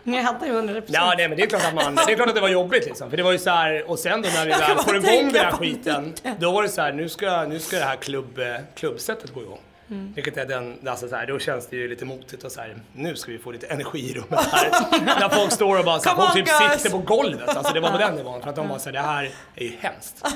[0.03, 0.83] Jag hade ju 100%.
[0.87, 2.85] Ja, nej, men det är klart att man, det är klart att det var jobbigt
[2.85, 3.09] liksom.
[3.09, 5.45] För det var ju så här, och sen då när vi väl får igång den
[5.45, 8.39] här skiten, då var det så här, nu ska, nu ska det här klubb,
[8.75, 9.59] klubbsättet gå igång.
[9.87, 12.75] Vilket är den, alltså så här, då känns det ju lite motigt och så här,
[12.93, 14.69] nu ska vi få lite energi i rummet här.
[15.19, 16.81] När folk står och bara så här, folk typ guys.
[16.81, 17.49] sitter på golvet.
[17.49, 18.41] Alltså det var på den nivån.
[18.41, 20.15] För att de bara så här, det här är ju hemskt.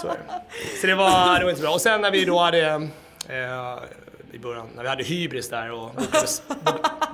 [0.00, 0.14] Så,
[0.80, 1.70] så det var, det var inte bra.
[1.70, 2.60] Och sen när vi då hade,
[3.28, 3.78] eh,
[4.32, 6.42] i början, när vi hade hybris där och bokades,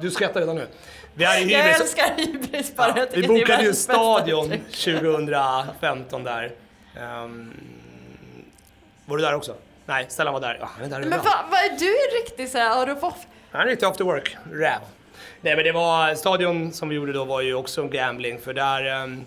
[0.01, 0.67] du skrattar redan nu.
[1.15, 1.81] Vi hade Jag hybris.
[1.81, 2.89] älskar hybris bara.
[2.97, 4.77] Ja, Jag vi bokade ju stadion uttryck.
[4.77, 6.53] 2015 där.
[7.01, 7.53] Ehm,
[9.07, 9.55] var du där också?
[9.91, 10.57] Nej, Stellan var där.
[10.61, 11.23] Ja, han är där Men ibland.
[11.25, 13.27] vad va, är du en riktig såhär out of off?
[13.51, 14.79] Han är lite after work, räv.
[15.41, 18.55] Nej men det var, stadion som vi gjorde då var ju också en gambling för
[18.55, 19.25] där, ehm,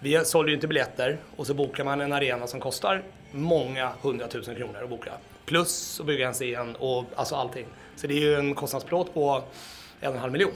[0.00, 4.54] vi sålde ju inte biljetter och så bokar man en arena som kostar många hundratusen
[4.56, 5.10] kronor att boka.
[5.46, 7.66] Plus att bygga en scen och alltså allting.
[7.96, 9.42] Så det är ju en kostnadsplåt på
[10.00, 10.52] en och en halv miljon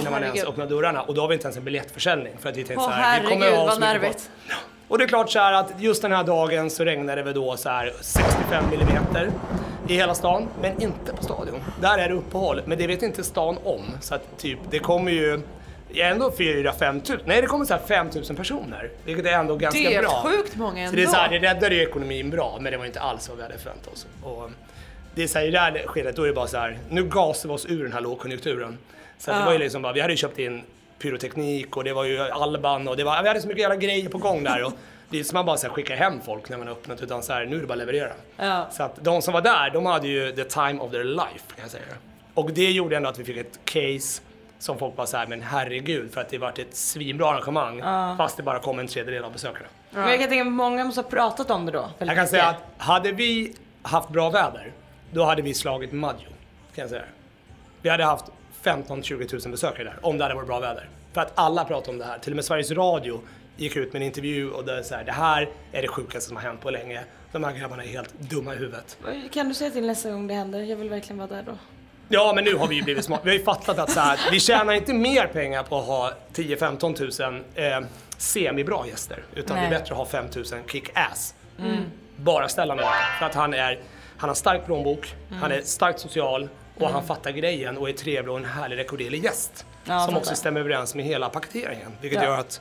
[0.00, 0.48] innan man ens Herregud.
[0.52, 2.90] öppnar dörrarna och då har vi inte ens en biljettförsäljning för att vi tänkte Åh
[2.90, 4.30] så här, vi kommer herregud ha vad nervigt.
[4.46, 4.58] folk.
[4.92, 7.56] Och det är klart så här att just den här dagen så regnade det då
[7.56, 9.30] så här 65 millimeter
[9.88, 11.60] i hela stan, men inte på stadion.
[11.80, 13.80] Där är det uppehåll, men det vet inte stan om.
[14.00, 15.40] Så att typ, det kommer ju
[15.94, 18.90] ändå 4-5 tusen, nej det kommer så här 5 tusen personer.
[19.04, 20.22] Vilket är ändå ganska Det är bra.
[20.24, 20.90] sjukt många ändå.
[20.90, 23.28] Så det är så här, det räddade ju ekonomin bra, men det var inte alls
[23.28, 24.06] vad vi hade förväntat oss.
[24.22, 24.50] Och
[25.14, 27.04] det är så här, i det här skedet, då är det bara så här, nu
[27.04, 28.78] gasar vi oss ur den här lågkonjunkturen.
[29.18, 30.62] Så att det var ju liksom bara, vi hade ju köpt in
[31.02, 34.08] pyroteknik och det var ju Alban och det var, vi hade så mycket jävla grejer
[34.08, 34.64] på gång där.
[34.64, 34.72] Och
[35.08, 37.22] det är som man bara så här, skickar hem folk när man har öppnat, utan
[37.22, 38.12] så här, nu är det bara att leverera.
[38.36, 38.66] Ja.
[38.70, 41.62] Så att de som var där, de hade ju the time of their life kan
[41.62, 41.84] jag säga.
[42.34, 44.22] Och det gjorde ändå att vi fick ett case
[44.58, 47.82] som folk bara såhär, men herregud, för att det varit ett svinbra arrangemang
[48.16, 49.66] fast det bara kom en tredjedel av besökarna.
[49.90, 51.88] Men jag kan tänka mig många måste ha pratat om det då.
[51.98, 54.72] Jag kan säga att hade vi haft bra väder,
[55.12, 56.28] då hade vi slagit Maggio.
[56.74, 57.02] Kan jag säga.
[57.82, 58.24] Vi hade haft
[58.62, 60.88] 15-20 000 besökare där, om det hade varit bra väder.
[61.12, 62.18] För att alla pratar om det här.
[62.18, 63.20] Till och med Sveriges Radio
[63.56, 66.28] gick ut med en intervju och det är så här, det här är det sjukaste
[66.28, 67.04] som har hänt på länge.
[67.32, 68.98] De här grabbarna är helt dumma i huvudet.
[69.30, 70.60] Kan du säga till nästa gång det händer?
[70.60, 71.52] Jag vill verkligen vara där då.
[72.08, 73.20] Ja, men nu har vi ju blivit smart.
[73.24, 76.12] Vi har ju fattat att så här, vi tjänar inte mer pengar på att ha
[76.34, 79.24] 10-15 000 eh, semibra gäster.
[79.34, 79.72] Utan det Nej.
[79.72, 81.34] är bättre att ha 5 000 kick-ass.
[82.16, 82.84] Bara ställa med
[83.18, 83.80] För att han är,
[84.16, 88.32] han har stark plånbok, han är starkt social och han fattar grejen och är trevlig
[88.32, 89.66] och en härlig rekorderlig gäst.
[89.84, 91.92] Ja, som också stämmer överens med hela paketeringen.
[92.00, 92.60] Vilket gör att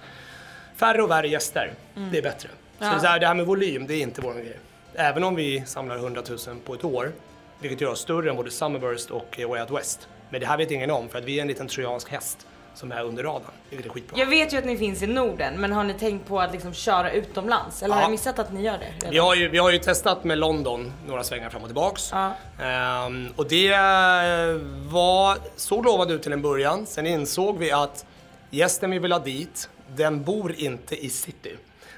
[0.75, 1.73] färre och värre gäster,
[2.11, 2.49] det är bättre.
[2.79, 4.59] Så så här, det här med volym, det är inte vår grej.
[4.93, 7.11] Även om vi samlar 100 000 på ett år,
[7.59, 10.07] vilket gör oss större än både Summerburst och eh, Way Out West.
[10.29, 12.91] Men det här vet ingen om för att vi är en liten trojansk häst som
[12.91, 14.19] är under radarn, vilket är skitbra.
[14.19, 16.73] Jag vet ju att ni finns i Norden, men har ni tänkt på att liksom
[16.73, 17.83] köra utomlands?
[17.83, 18.05] Eller har Ja.
[18.05, 18.85] jag missat att ni gör det?
[18.85, 19.09] redan?
[19.11, 22.09] Vi har, ju, vi har ju testat med London några svängar fram och tillbaks.
[22.11, 22.33] Ja.
[22.61, 24.55] Ehm, och det eh,
[24.91, 26.85] var, såg lovande ut till en början.
[26.85, 28.05] Sen insåg vi att
[28.49, 31.55] gästen vi vill ha dit, den bor inte i city.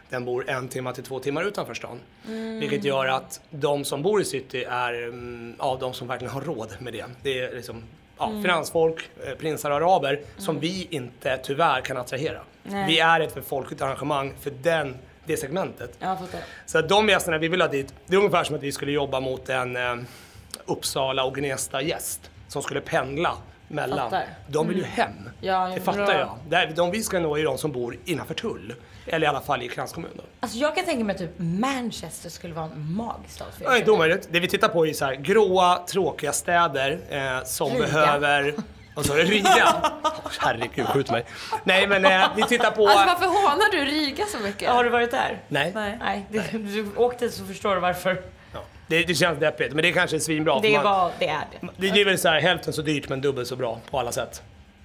[0.10, 2.00] Den bor en timme till två timmar utanför stan.
[2.60, 6.42] Vilket gör att de som bor i city är mm, ja, de som verkligen har
[6.42, 7.06] råd med det.
[7.22, 7.84] Det är liksom
[8.18, 12.42] ja, finansfolk, eh, prinsar och araber som vi inte tyvärr kan attrahera.
[12.64, 12.88] Nej.
[12.88, 15.98] Vi är ett för folkligt arrangemang för den, det segmentet.
[16.00, 16.40] Ja, jag fattar.
[16.66, 18.92] Så att de gästerna vi vill ha dit, det är ungefär som att vi skulle
[18.92, 19.96] jobba mot en eh,
[20.66, 24.10] Uppsala och Gnesta gäst som skulle pendla mellan.
[24.10, 24.26] Fattar.
[24.48, 25.30] De vill ju hem.
[25.42, 26.38] Ja, det fattar bra.
[26.50, 26.76] jag.
[26.76, 28.74] De vi ska nå är de som bor innanför Tull.
[29.06, 30.22] Eller i alla fall i kranskommunen.
[30.40, 33.72] Alltså jag kan tänka mig att typ Manchester skulle vara en magisk stad för Det
[33.72, 34.28] är inte omöjligt.
[34.32, 37.86] Det vi tittar på är så här, gråa, tråkiga städer eh, som Riga.
[37.86, 38.54] behöver
[38.96, 39.24] Vad sa du?
[39.24, 39.92] Riga?
[40.40, 41.26] Herregud, skjut mig.
[41.64, 42.88] Nej, men eh, vi tittar på...
[42.88, 44.70] Alltså varför hånar du Riga så mycket?
[44.70, 45.42] Har du varit där?
[45.48, 45.72] Nej.
[45.76, 45.98] Nej.
[46.00, 48.22] Nej, det, du åkte så förstår du varför.
[48.54, 48.60] Ja.
[48.88, 50.60] Det, det känns deppigt, men det kanske är svinbra.
[50.60, 51.68] Det man- var, det är det.
[51.78, 54.12] Det det är väl så här, hälften så dyrt men dubbelt så bra på alla
[54.12, 54.42] sätt.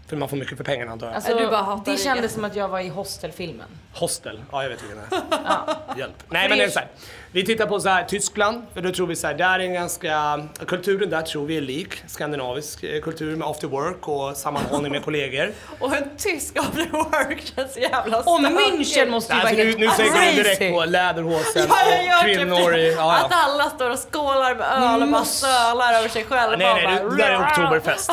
[0.08, 1.16] För man får mycket för pengarna antar jag.
[1.16, 3.66] Alltså, Du bara hatar det kändes som att jag var i hostelfilmen.
[3.94, 5.98] Hostel, ja jag vet vilken det är.
[5.98, 6.14] Hjälp.
[6.28, 6.88] Nej men det är så här.
[7.32, 9.72] Vi tittar på så här, Tyskland, för då tror vi så här, där är en
[9.74, 14.92] ganska, kulturen där tror vi är lik skandinavisk eh, kultur med after work och sammanhållning
[14.92, 15.52] med kollegor.
[15.78, 18.24] Och en tysk after work känns jävla Och.
[18.40, 21.76] München måste ju Alltså, vara nu, helt nu tänker du direkt på läderhosen och
[22.24, 26.08] typ kvinnor i, ja, Att alla står och skålar med öl och bara sölar över
[26.08, 26.56] sig själva.
[26.56, 28.10] Nej nej, det där är oktoberfest.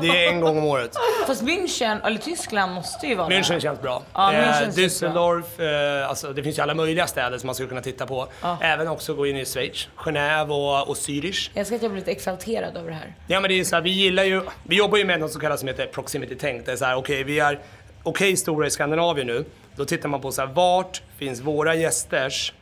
[0.00, 0.96] Det är en gång om året.
[1.26, 4.02] Fast München, eller Tyskland måste ju vara München känns bra.
[4.14, 5.60] Ja, eh, München känns Düsseldorf,
[6.00, 8.28] eh, alltså det finns ju alla möjliga städer som man skulle kunna titta på.
[8.42, 8.58] Ja.
[8.60, 11.50] Även också gå in i Schweiz, Genève och, och Zürich.
[11.54, 13.14] Jag ska att jag blir lite exalterad över det här.
[13.26, 15.40] Ja men det är så här, vi gillar ju, vi jobbar ju med något så
[15.40, 16.66] kallat som heter proximity tänk.
[16.66, 17.58] Det är så här, okej vi är
[18.02, 19.44] okej stora i Skandinavien nu.
[19.76, 22.52] Då tittar man på så här, vart finns våra gästers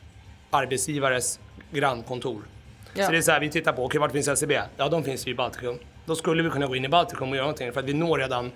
[0.51, 2.43] arbetsgivares grannkontor?
[2.95, 3.07] Ja.
[3.07, 4.53] Så det är så här, vi tittar på, okej vart finns SEB?
[4.77, 5.79] Ja de finns ju i Baltikum.
[6.05, 8.19] Då skulle vi kunna gå in i Baltikum och göra någonting för att vi når
[8.19, 8.53] redan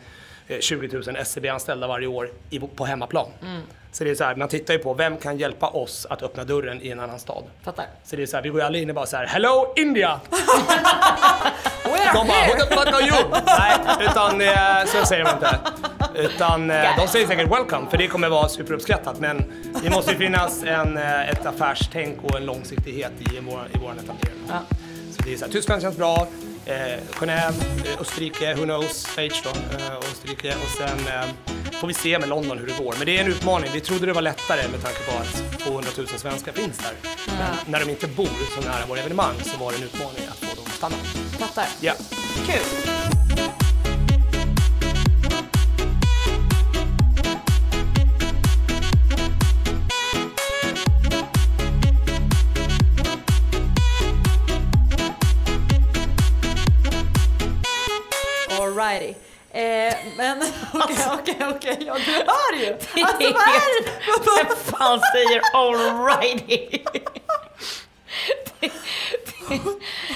[0.48, 2.30] eh, 20 000 SEB-anställda varje år
[2.76, 3.26] på hemmaplan.
[3.42, 3.62] Mm.
[3.92, 6.44] Så det är så här, man tittar ju på vem kan hjälpa oss att öppna
[6.44, 7.44] dörren i en annan stad.
[7.62, 7.86] Fattar.
[8.04, 9.72] Så det är så här, vi går ju alla in och bara så här, Hello
[9.76, 10.20] India!
[11.84, 13.42] We're De bara, who the fuck are you?
[13.46, 15.58] Nej, utan eh, så säger de inte.
[16.14, 19.20] Utan eh, de säger säkert welcome, för det kommer vara superuppskattat.
[19.20, 19.44] Men
[19.82, 23.92] det måste ju finnas en, eh, ett affärstänk och en långsiktighet i vår, i vår
[23.92, 24.42] etablering.
[24.48, 24.58] Ja.
[25.16, 26.26] Så det är så här, Tyskland känns bra,
[26.66, 31.24] eh, Genève, eh, Österrike, who knows, Schweiz då, eh, Österrike och sen eh,
[31.80, 32.94] får vi se med London hur det går.
[32.98, 33.70] Men det är en utmaning.
[33.72, 36.94] Vi trodde det var lättare med tanke på att 200 000 svenskar finns där.
[37.38, 40.38] Men när de inte bor så nära våra evenemang så var det en utmaning att
[40.38, 40.96] få dem att stanna.
[41.38, 41.66] Fattar.
[41.80, 41.92] Ja.
[42.46, 42.95] Kul.
[59.56, 60.38] Eh, men
[60.74, 61.78] okej, okej, okej.
[61.86, 62.76] Ja, du hör ju.
[62.94, 63.90] Det är Alltså vad är det?
[64.44, 66.78] Vem fan säger alrighty?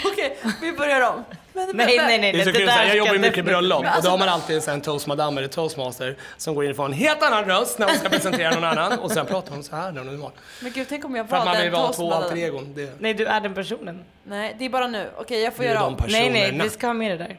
[0.04, 1.24] Okej, vi börjar om.
[1.52, 2.32] Men, Nej, men- nej, nej.
[2.32, 4.28] Det är så det kul, jag jobbar ju mycket bröllop och alltså- då har man
[4.28, 7.86] alltid en toastmadam eller toastmaster som går in och får en helt annan röst när
[7.86, 10.30] hon ska presentera någon annan och sen pratar hon så här när hon var.
[10.60, 12.74] Men gud, tänk om jag För att var man vill den vara två alter egon.
[12.74, 14.04] Det, Nej, du är den personen.
[14.24, 15.10] Nej, det är bara nu.
[15.16, 15.96] Okej, jag får är göra om.
[16.08, 17.36] Nej, nej, vi ska ha med det där.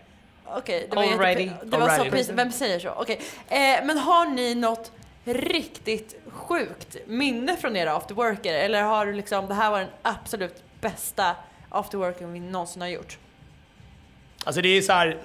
[0.57, 1.43] Okej, det var, Alrighty.
[1.43, 1.65] jätte...
[1.65, 2.29] det var så precis.
[2.29, 2.89] Vem säger så?
[2.89, 3.19] Okej.
[3.47, 4.91] Eh, men har ni något
[5.23, 8.53] riktigt sjukt minne från era afterworker?
[8.53, 11.35] Eller har du liksom, det här var den absolut bästa
[11.69, 13.17] afterworken vi någonsin har gjort?
[14.43, 15.17] Alltså det är så här,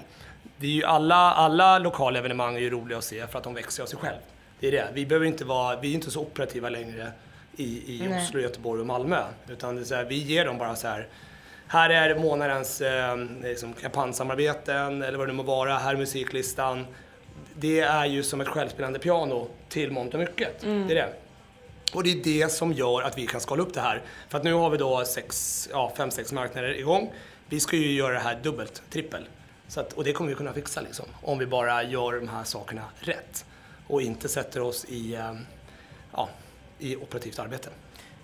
[0.57, 3.55] det är ju alla, alla lokala evenemang är ju roliga att se för att de
[3.55, 4.19] växer av sig själv.
[4.61, 4.89] Det är det.
[4.95, 7.13] Vi behöver inte vara, vi är inte så operativa längre
[7.57, 8.19] i, i Nej.
[8.23, 9.25] Oslo, Göteborg och Malmö.
[9.49, 11.07] Utan det är så här, vi ger dem bara så här.
[11.69, 15.79] Här är månadens eh, liksom, kampanjsamarbeten eller vad det må vara.
[15.79, 16.87] Här är musiklistan.
[17.55, 20.61] Det är ju som ett självspelande piano till mångt och mycket.
[20.61, 21.13] Det är det.
[21.95, 24.03] Och det är det som gör att vi kan skala upp det här.
[24.29, 27.13] För att nu har vi då sex, ja, fem, sex marknader igång.
[27.49, 29.29] Vi ska ju göra det här dubbelt, trippel.
[29.69, 31.07] Så att, och det kommer vi kunna fixa liksom.
[31.23, 33.45] Om vi bara gör de här sakerna rätt.
[33.87, 35.35] Och inte sätter oss i, eh,
[36.13, 36.29] ja,
[36.79, 37.69] i operativt arbete.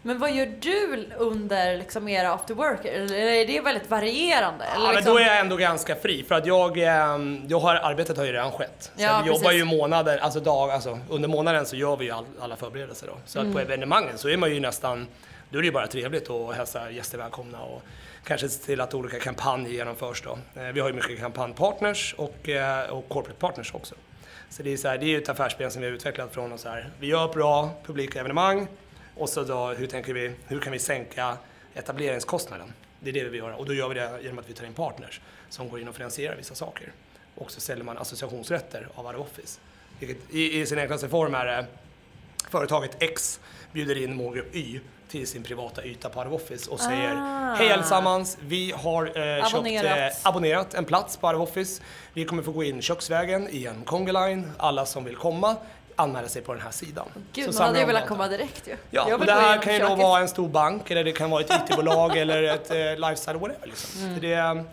[0.04, 2.92] Men vad gör du under liksom era afterworker?
[2.92, 4.64] Eller är det väldigt varierande?
[4.64, 5.14] Eller Ja, men liksom...
[5.14, 8.32] då är jag ändå ganska fri för att jag, eh, jag har, arbetet har ju
[8.32, 8.90] redan skett.
[8.96, 9.60] Så Ja, vi jobbar precis.
[9.60, 13.12] ju månader, alltså dag, alltså under månaden så gör vi ju all, alla förberedelser då.
[13.26, 13.52] Så Mm.
[13.52, 15.06] på evenemangen så är man ju nästan,
[15.50, 17.82] då är det ju bara trevligt att hälsa gäster välkomna och
[18.24, 20.38] kanske se till att olika kampanjer genomförs då.
[20.60, 23.94] Eh, vi har ju mycket kampanjpartners och, eh, och corporate partners också.
[24.50, 26.52] Så det är, så här, det är ju ett affärsben som vi har utvecklat från
[26.52, 26.90] oss här.
[27.00, 28.66] Vi gör bra publika evenemang
[29.16, 31.36] och så då, hur tänker vi, hur kan vi sänka
[31.74, 32.72] etableringskostnaden?
[33.00, 34.64] Det är det vi vill göra och då gör vi det genom att vi tar
[34.66, 36.92] in partners som går in och finansierar vissa saker.
[37.34, 39.60] Och så säljer man associationsrätter av Out of Office.
[39.98, 41.66] Vilket i, i sin enklaste form är det
[42.50, 43.40] företaget X
[43.72, 47.54] bjuder in målgrupp Y till sin privata yta på Out of Office och säger Ah.
[47.54, 50.12] Hej allesammans, vi har eh, köpt, Abonnerat.
[50.12, 51.82] eh, abonnerat en plats på Out of Office.
[52.12, 54.52] Vi kommer få gå in köksvägen i en Conga line.
[54.58, 55.56] Alla som vill komma
[55.96, 57.08] anmäler sig på den här sidan.
[57.32, 58.76] Gud, Så man hade ju velat komma direkt ju.
[58.90, 61.40] Ja, och det här kan ju då vara en stor bank eller det kan vara
[61.40, 63.66] ett IT-bolag eller ett eh, lifestyle, whatever.
[63.66, 64.00] Liksom.
[64.02, 64.20] Mm.
[64.20, 64.64] Det,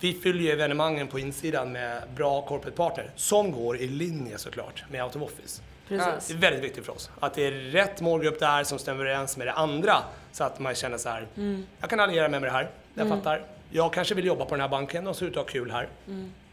[0.00, 4.84] vi fyller ju evenemangen på insidan med bra corporate partner som går i linje såklart
[4.90, 5.62] med Out of Office.
[5.88, 6.30] Det Precis.
[6.30, 9.46] är väldigt viktigt för oss att det är rätt målgrupp där som stämmer överens med
[9.46, 9.96] det andra
[10.32, 11.66] så att man känner så här, Mm.
[11.80, 13.42] jag kan alliera mig med det här, jag fattar.
[13.70, 15.88] jag kanske vill jobba på den här banken, de ser ut att ha kul här.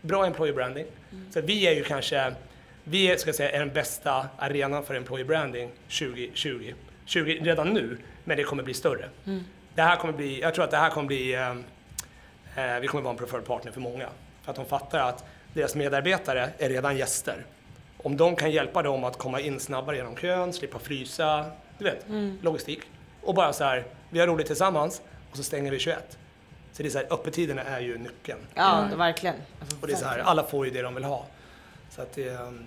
[0.01, 0.86] Bra employer branding.
[1.34, 2.34] Så vi är ju kanske,
[2.89, 6.73] vi är, ska jag säga, är den bästa arenan för employer branding 2020.
[7.06, 9.10] 20, redan nu, men det kommer bli större.
[9.76, 11.50] Det här kommer bli, jag tror att det här kommer bli, eh,
[12.76, 14.10] eh, vi kommer vara en preferred partner för många.
[14.43, 15.23] För att de fattar att
[15.54, 17.45] deras medarbetare är redan gäster.
[17.97, 21.45] Om de kan hjälpa dem att komma in snabbare genom kön, slippa frysa,
[21.78, 22.06] du vet,
[22.41, 22.80] logistik.
[23.21, 26.17] Och bara så här, vi har roligt tillsammans och så stänger vi 21.
[26.71, 28.39] Så det är så här, öppettiderna är ju nyckeln.
[28.56, 29.36] Ja, verkligen.
[29.62, 31.26] Alltså, Och det är så här, alla får ju det de vill ha.
[31.97, 32.63] Så att det, ehm,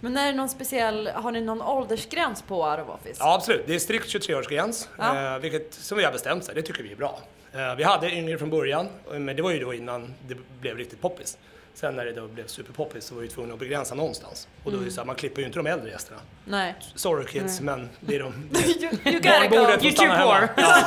[0.00, 3.16] Men är det någon speciell, har ni någon åldersgräns på Out of Office?
[3.20, 5.34] ja absolut, det är strikt 23-årsgräns, Ja.
[5.34, 7.18] eh, vilket som vi har bestämt sig, det tycker vi är bra.
[7.52, 11.00] Eh, vi hade yngre från början, men det var ju då innan det blev riktigt
[11.00, 11.38] poppis.
[11.74, 14.48] Sen när det då blev superpoppis så var vi tvungna att begränsa någonstans.
[14.64, 16.20] Och då är det så här, man klipper ju inte de äldre gästerna.
[16.44, 16.74] Nej.
[16.94, 18.26] Sorry kids, men det är de...
[18.54, 19.56] you, you gotta go.
[19.56, 20.48] You too poor.
[20.56, 20.84] Ja.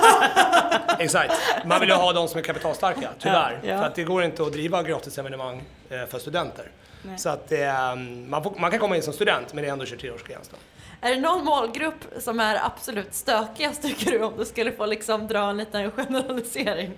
[1.00, 1.34] Exakt.
[1.66, 3.60] Man vill ju ha de som är kapitalstarka, tyvärr.
[3.64, 3.78] Ja, ja.
[3.78, 6.72] För att det går inte att driva gratisevenemang eh, för studenter.
[7.18, 7.96] Så att eh,
[8.28, 10.58] man, får, man kan komma in som student, men det är ändå 23-årsgräns då.
[11.02, 15.28] Är det någon målgrupp som är absolut stökigast tycker du om du skulle få liksom
[15.28, 16.92] dra en liten generalisering?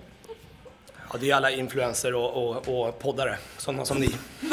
[1.12, 4.10] Ja, det är alla influencer och, och, och poddare, sådana som ni.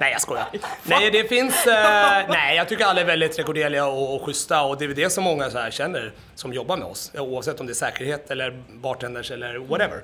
[0.00, 0.48] nej, jag skojar.
[0.82, 1.66] Nej, det finns...
[1.66, 4.96] Eh, nej, jag tycker alla är väldigt rekorderliga och, och schyssta och det är väl
[4.96, 7.12] det som många så här känner som jobbar med oss.
[7.14, 10.02] Oavsett om det är säkerhet eller bartenders eller whatever.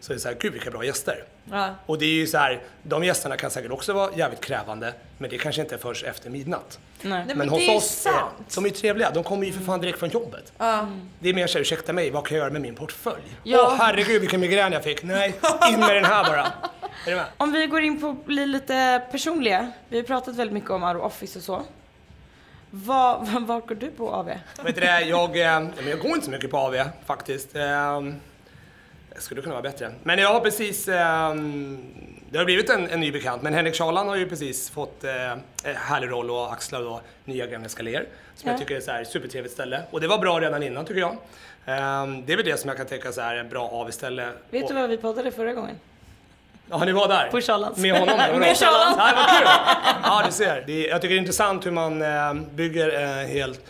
[0.00, 1.24] Så är det så här, gud vilka bra gäster.
[1.50, 1.74] Ja.
[1.86, 5.30] Och det är ju så här, de gästerna kan säkert också vara jävligt krävande, men
[5.30, 6.78] det kanske inte är först efter midnatt.
[7.02, 7.12] Nej.
[7.12, 8.12] Nej, men, Men det hos oss, är,
[8.54, 9.10] de är ju trevliga.
[9.10, 10.52] De kommer ju för fan direkt från jobbet.
[10.58, 10.88] Ja.
[11.18, 13.22] Det är mer såhär, ursäkta mig, vad kan jag göra med min portfölj?
[13.26, 13.76] Åh Ja.
[13.78, 15.02] herregud vilken migrän jag fick.
[15.02, 15.34] Nej,
[15.72, 16.46] in med den här bara.
[17.06, 17.24] Är du med?
[17.36, 19.72] Om vi går in på att bli lite personliga.
[19.88, 21.62] Vi har pratat väldigt mycket om of Office och så.
[22.70, 24.26] Vad, vad, går du på AV?
[24.62, 27.56] Vet du det, jag, eh, men jag går inte så mycket på AV faktiskt.
[29.14, 29.92] Jag skulle kunna vara bättre.
[30.02, 31.34] Men jag har precis, eh,
[32.30, 35.32] det har blivit en, en ny bekant, men Henrik Charlan har ju precis fått eh,
[35.32, 35.40] en
[35.76, 38.52] härlig roll och axlar då nya Gamla Skaler, som Ja.
[38.52, 39.82] jag tycker är så här supertrevligt ställe.
[39.90, 41.10] Och det var bra redan innan tycker jag.
[41.12, 44.28] Eh, Det är väl det som jag kan tänka så här en bra AV-ställe.
[44.50, 45.76] Vet och, du vad vi poddade förra gången?
[46.70, 47.28] Ja, ni var där?
[47.30, 47.78] På Charlans.
[47.78, 48.16] Med honom?
[48.38, 48.96] Med Charlans.
[48.98, 49.48] Ja, vad kul!
[50.02, 50.64] Ja, du ser.
[50.66, 53.60] Det är, jag tycker det är intressant hur man eh, bygger eh, helt,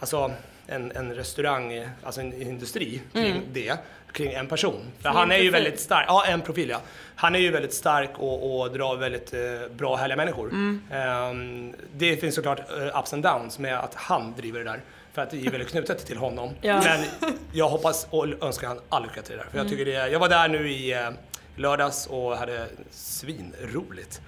[0.00, 0.32] alltså
[0.66, 3.74] en, en restaurang, eh, alltså en industri kring det,
[4.12, 4.80] kring en person.
[5.02, 6.80] För han är ju väldigt stark, ja en profil ja.
[7.14, 9.40] Han är ju väldigt stark och, och drar väldigt eh,
[9.76, 10.50] bra, härliga människor.
[10.92, 14.80] Ehm, det finns såklart eh, ups and downs med att han driver det där.
[15.12, 16.50] För att det är väldigt knutet till honom.
[16.60, 16.82] Ja.
[16.84, 17.00] Men
[17.52, 19.50] jag hoppas och önskar han all lycka till det där.
[19.50, 21.10] För jag tycker det, jag var där nu i eh,
[21.60, 24.20] lördags och hade svinroligt.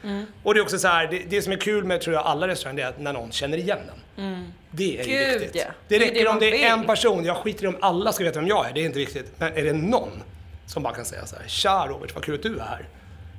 [0.43, 2.49] Och det är också så här, det, det som är kul med tror jag alla
[2.49, 4.53] restauranger det är att när någon känner igen den.
[4.71, 5.63] Det är ju Gud, viktigt.
[5.67, 5.73] ja.
[5.89, 6.65] Det räcker det om det är vill.
[6.65, 8.99] en person, jag skiter i om alla ska veta vem jag är, det är inte
[8.99, 9.33] viktigt.
[9.39, 10.23] Men är det någon
[10.67, 12.89] som bara kan säga så här, tja Robert, vad kul att du är här.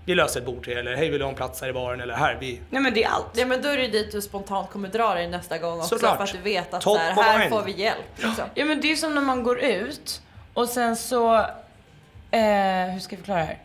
[0.05, 1.73] Vi löser ett bord till er, eller hej vill du ha en plats här i
[1.73, 2.59] baren, eller här, vi...
[2.69, 3.25] Nej men det är allt.
[3.33, 6.17] Ja men då är det dit du spontant kommer dra dig nästa gång också Såklart.
[6.17, 7.97] för att du vet att Top så här, får vi hjälp.
[8.15, 8.45] Liksom.
[8.53, 10.21] Ja men det är ju som när man går ut
[10.53, 11.45] och sen så,
[12.33, 13.59] eh, hur ska jag förklara det här?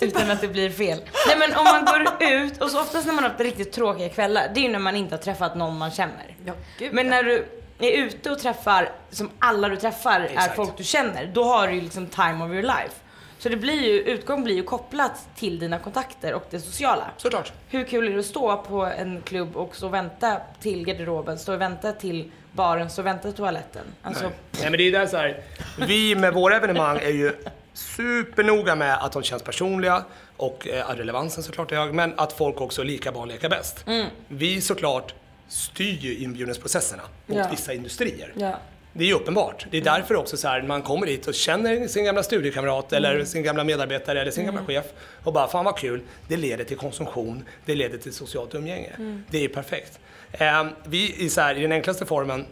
[0.00, 1.00] Utan att det blir fel.
[1.26, 4.08] Nej men om man går ut och så oftast när man har haft riktigt tråkiga
[4.08, 6.36] kvällar, det är ju när man inte har träffat någon man känner.
[6.44, 10.56] Ja, gud, Men när du är ute och träffar, som alla du träffar är Exakt.
[10.56, 12.94] folk du känner, då har du ju liksom time of your life.
[13.38, 17.04] Så det blir ju, utgång blir ju kopplat till dina kontakter och det sociala.
[17.16, 17.52] Såklart.
[17.68, 21.38] Hur kul är det att stå på en klubb och stå och vänta till garderoben,
[21.38, 23.82] stå och vänta till baren, stå och vänta till toaletten?
[24.02, 24.32] Alltså, Nej.
[24.60, 25.40] Nej men det är där så här.
[25.86, 27.32] vi med våra evenemang är ju
[27.72, 30.04] supernoga med att de känns personliga
[30.36, 33.84] och eh, relevansen såklart är hög, men att folk också lika barn leka bäst.
[34.28, 35.14] Vi såklart
[35.48, 37.46] styr ju inbjudningsprocesserna mot Ja.
[37.50, 38.32] vissa industrier.
[38.36, 38.58] ja.
[38.98, 39.66] Det är ju uppenbart.
[39.70, 43.24] Det är därför också så här, man kommer dit och känner sin gamla studiekamrat eller
[43.24, 44.84] sin gamla medarbetare eller sin gamla chef
[45.24, 48.92] och bara fan vad kul, det leder till konsumtion, det leder till socialt umgänge.
[49.30, 49.98] Det är perfekt.
[50.32, 52.46] Eh, vi i, så här, i den enklaste formen,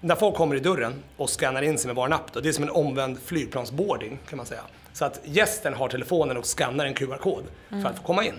[0.00, 2.52] när folk kommer i dörren och scannar in sig med vår app, då, det är
[2.52, 4.62] som en omvänd flygplansboarding kan man säga.
[4.92, 8.34] Så att gästen har telefonen och scannar en QR-kod för att få komma in.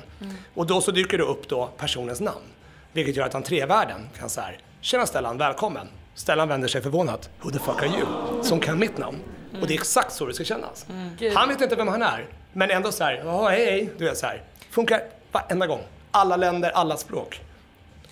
[0.54, 2.46] Och då så dyker det upp då personens namn.
[2.92, 4.48] Vilket gör att entrévärden kan säga
[4.82, 5.88] Tjena Stellan, välkommen.
[6.16, 7.30] Stellan vänder sig förvånat.
[7.42, 8.44] Who the fuck are you?
[8.44, 9.18] Som kan mitt namn.
[9.62, 10.86] Och det är exakt så det ska kännas.
[11.20, 11.34] Gud.
[11.34, 12.26] Han vet inte vem han är.
[12.54, 13.90] Men ändå så här, "Jaha, hej hej.
[13.98, 14.42] Du vet så här.
[14.72, 15.82] Funkar varenda gång.
[16.12, 17.42] Alla länder, alla språk.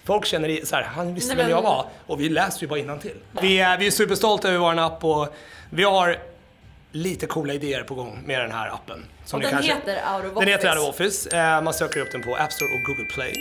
[0.04, 2.68] Folk känner i, så här, han visste Nej, vem jag var och vi läser ju
[2.68, 3.18] bara till.
[3.42, 5.28] Vi är, vi är superstolta över vår app och
[5.70, 6.18] vi har
[6.92, 9.06] lite coola idéer på gång med den här appen.
[9.26, 10.50] Som Och den kanske- heter Out of Den Office.
[10.52, 11.38] heter Out of Office.
[11.38, 13.34] Eh, man söker upp den på App Store och Google Play.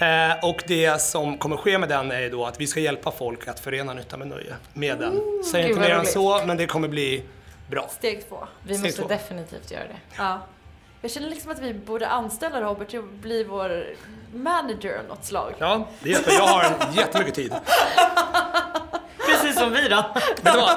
[0.00, 3.48] Eh, och det som kommer ske med den är då att vi ska hjälpa folk
[3.48, 5.20] att förena nytta med nöje med den.
[5.50, 7.22] Säger gud inte mer än så, men det kommer bli
[7.70, 7.88] Bra.
[7.90, 8.46] Steg två.
[8.62, 9.08] Vi Steg måste två.
[9.08, 9.96] definitivt göra det.
[10.18, 10.40] Ja.
[11.00, 13.84] Jag känner liksom att vi borde anställa Robert till att bli vår
[14.34, 15.54] manager av något slag.
[15.58, 17.52] Ja, det är jätte- jag har jättemycket tid.
[19.58, 20.04] Som vi då.
[20.42, 20.68] Men, då,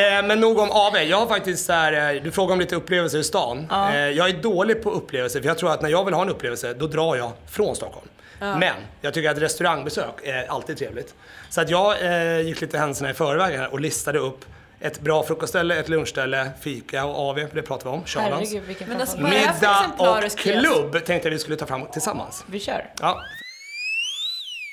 [0.00, 0.96] eh, men nog om AV.
[0.96, 3.66] Jag har faktiskt så här, eh, du frågar om lite upplevelser i stan.
[3.70, 6.28] Eh, jag är dålig på upplevelser för jag tror att när jag vill ha en
[6.28, 8.06] upplevelse då drar jag från Stockholm.
[8.38, 11.14] Men jag tycker att restaurangbesök är alltid trevligt.
[11.50, 14.44] Så att jag eh, gick lite händelserna i förväg här och listade upp
[14.80, 18.48] ett bra frukostställe, ett lunchställe, fika och AV, det pratar vi om, Charlans.
[18.48, 22.44] Herregud vilken Men alltså, vad Middag och klubb tänkte jag vi skulle ta fram tillsammans.
[22.46, 22.86] Vi kör.
[23.00, 23.22] Ja.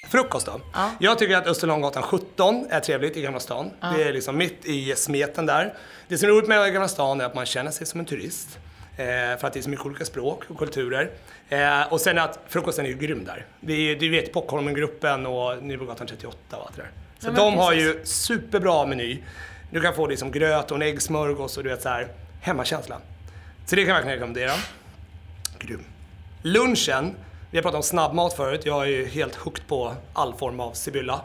[0.10, 0.62] Frukost då?
[0.74, 0.92] Ja.
[1.00, 3.72] Jag tycker att Österlånggatan 17 är trevligt i Gamla stan.
[3.98, 5.74] Det är liksom mitt i smeten där.
[6.08, 8.58] Det som är roligt med Gamla stan är att man känner sig som en turist.
[8.98, 9.06] Eh,
[9.40, 11.10] för att det är så mycket olika språk och kulturer.
[11.50, 13.46] Eh, och sen att frukosten är ju grym där.
[13.60, 16.92] Det är, du vet Pockholmen-gruppen och Nybrogatan 38 och allt det där.
[17.20, 17.86] Så Ja, de har precis.
[17.88, 19.24] ju superbra meny.
[19.72, 22.08] Du kan få liksom gröt och en äggsmörgås och du vet så här
[22.42, 22.98] hemmakänsla.
[23.66, 24.52] Så det kan jag verkligen rekommendera.
[25.60, 25.84] Grym.
[26.42, 27.16] Lunchen,
[27.58, 28.62] vi har pratat om snabbmat förut.
[28.66, 31.22] Jag är ju helt hooked på all form av Sibylla.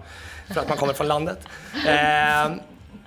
[0.55, 1.39] För att man kommer från landet.
[1.87, 2.53] Eh,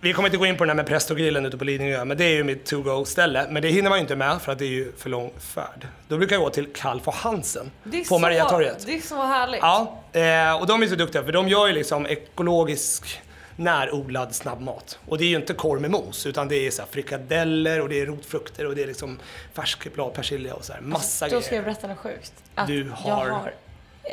[0.02, 2.24] vi kommer inte gå in på den här med Prestogrillen ute på Lidingö, men det
[2.24, 3.48] är ju mitt to-go-ställe.
[3.50, 5.88] Men det hinner man ju inte med för att det är ju för lång färd.
[6.08, 7.72] Då brukar jag gå till Kalf och Hansen
[8.10, 8.86] på Mariatorget.
[8.86, 9.60] Det är så härligt.
[9.62, 13.22] Ja, eh, och de är så duktiga för de gör ju liksom ekologisk
[13.56, 15.00] närodlad snabbmat.
[15.08, 17.90] Och det är ju inte korv med mos utan det är så här frikadeller och
[17.90, 19.20] det är rotfrukter och det är liksom
[19.54, 20.82] färskblad persilja och så här.
[20.82, 22.34] Massa Då ska jag berätta något sjukt.
[22.56, 23.54] Att Du har- Jag har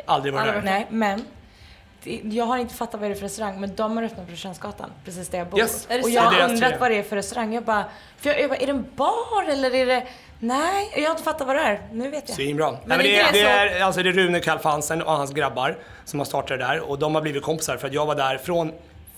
[0.05, 0.61] Aldrig varit där.
[0.61, 1.25] Nej, men
[2.23, 4.89] jag har inte fattat vad det är för restaurang, men de har öppnat på Rörstrandsgatan,
[5.05, 5.59] precis där jag bor.
[5.59, 5.87] Yes.
[6.03, 7.53] Och jag har undrat vad det är för restaurang.
[7.53, 7.85] Jag bara,
[8.17, 10.03] för jag, jag bara, är det en bar eller är det...
[10.39, 11.81] Nej, jag har inte fattat vad det är.
[11.91, 12.35] Nu vet jag.
[12.35, 12.71] Svinbra.
[12.71, 15.31] Nej, men är det, är, det är, alltså det är Rune Kalf Hansen och hans
[15.31, 18.15] grabbar som har startat det där och de har blivit kompisar för att jag var
[18.15, 18.71] där från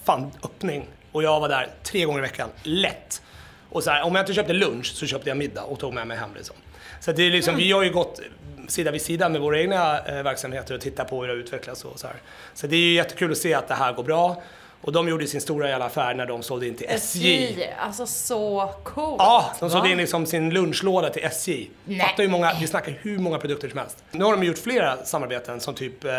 [0.05, 2.49] fan öppning och jag var där tre gånger i veckan.
[2.63, 3.21] Lätt.
[3.69, 6.07] Och så här, om jag inte köpte lunch så köpte jag middag och tog med
[6.07, 6.55] mig hem liksom.
[6.99, 8.21] Så det är liksom, vi har ju gått
[8.67, 11.85] sida vid sida med våra egna eh, verksamheter och tittat på hur det har utvecklats
[11.85, 12.15] och så här.
[12.53, 14.41] Så det är ju jättekul att se att det här går bra.
[14.81, 17.45] Och de gjorde sin stora jävla affär när de sålde in till SJ.
[17.45, 19.15] SJ, alltså så coolt.
[19.19, 21.69] Ja, de sålde in liksom sin lunchlåda till SJ.
[21.85, 21.99] Nej.
[21.99, 24.03] Fattar hur många, vi snackar hur många produkter som helst.
[24.11, 26.11] Nu har de gjort flera samarbeten som typ, eh,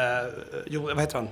[0.67, 1.29] jo, vad heter han?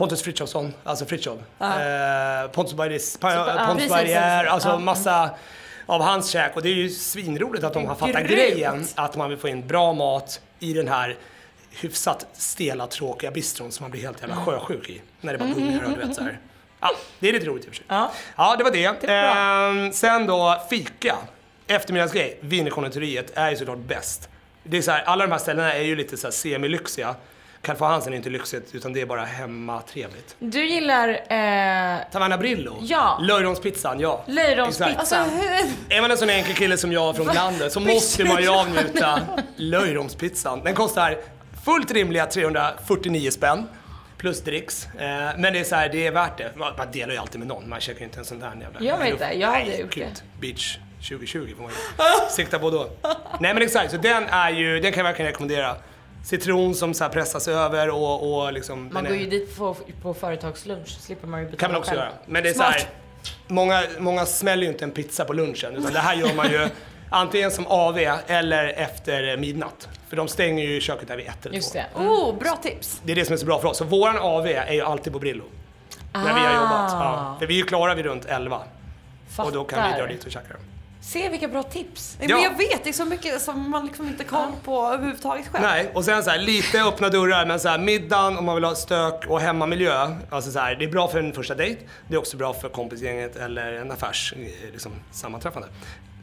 [0.00, 1.38] Pontus Frithiofsson, alltså Fritiof.
[1.60, 2.74] Eh, Pontus.
[2.74, 4.78] Berger, alltså Ja.
[4.78, 5.30] massa
[5.86, 6.56] av hans käk.
[6.56, 8.30] Och det är ju svinroligt att de har fattat Grymt.
[8.30, 11.16] grejen att man vill få in bra mat i den här
[11.70, 15.02] hyfsat stela, tråkiga bistron som man blir helt jävla sjösjuk i.
[15.20, 16.38] När det bara gungar och du vet så här.
[16.80, 17.84] Ja, det är lite roligt i och för sig.
[17.88, 18.12] Ja.
[18.36, 19.00] Ja, det var det.
[19.00, 19.10] bra.
[19.14, 21.16] Ehm, sen då fika.
[21.66, 22.38] Eftermiddagsgrej.
[22.40, 24.28] Wienerkonditoriet är ju såklart bäst.
[24.64, 27.14] Det är så här, alla de här ställena är ju lite så här semilyxiga.
[27.62, 30.36] Califo Hansen är inte lyxigt utan det är bara hemmatrevligt.
[30.38, 32.78] Du gillar eh, Taverna Brillo.
[32.82, 33.18] Ja.
[33.22, 34.24] Löjromspizzan, ja.
[34.26, 34.90] löjromspizza.
[34.90, 35.00] Exakt.
[35.00, 35.96] Alltså hur...
[35.96, 39.20] Är man en sån enkel kille som jag från landet så måste man ju avnjuta
[39.56, 40.64] löjromspizzan.
[40.64, 41.16] Den kostar
[41.64, 43.68] fullt rimliga 349 spänn.
[44.18, 44.86] Plus dricks.
[44.86, 46.52] Eh, men det är så här, det är värt det.
[46.56, 47.68] Man, man delar ju alltid med någon.
[47.68, 48.80] Man käkar ju inte en sån där jävla...
[48.80, 50.22] Jag vet det, jag hade gjort det.
[50.40, 51.76] Beach 2020 får man ju
[52.30, 52.90] sikta på då.
[53.40, 55.76] Nej men exakt, så den är ju, den kan jag verkligen rekommendera.
[56.24, 58.90] Citron som så här pressas över och, och liksom...
[58.92, 61.90] Man går är- ju dit på, på företagslunch, slipper man ju betala kan man också
[61.90, 62.00] själv.
[62.00, 62.12] göra.
[62.26, 62.82] Men det är så här,
[63.46, 66.68] många, många smäller ju inte en pizza på lunchen utan det här gör man ju
[67.10, 69.88] antingen som AV eller efter midnatt.
[70.08, 71.78] För de stänger ju köket där vid ett eller Just två.
[71.78, 71.98] det.
[72.00, 72.10] Mm.
[72.12, 73.00] Oh, bra tips.
[73.04, 73.78] Det är det som är så bra för oss.
[73.78, 75.44] Så våran AV är ju alltid på Brillo.
[76.12, 76.92] När vi har jobbat.
[76.92, 76.98] Ja.
[77.02, 77.36] Ah.
[77.38, 78.60] För vi är ju klara vid runt 11.
[79.36, 79.98] Och då kan vi Fattar.
[79.98, 80.54] dra dit och käka.
[81.02, 82.16] Se vilka bra tips.
[82.20, 82.26] Ja.
[82.28, 85.64] Men jag vet, det är så mycket som man liksom inte koll på överhuvudtaget själv.
[85.64, 88.64] Nej, och sen så här, lite öppna dörrar, men så här, middagen om man vill
[88.64, 90.16] ha stök och hemmamiljö.
[90.30, 92.68] Alltså så här, det är bra för en första dejt, det är också bra för
[92.68, 94.34] kompisgänget eller en affärs
[94.72, 95.68] liksom, sammanträffande.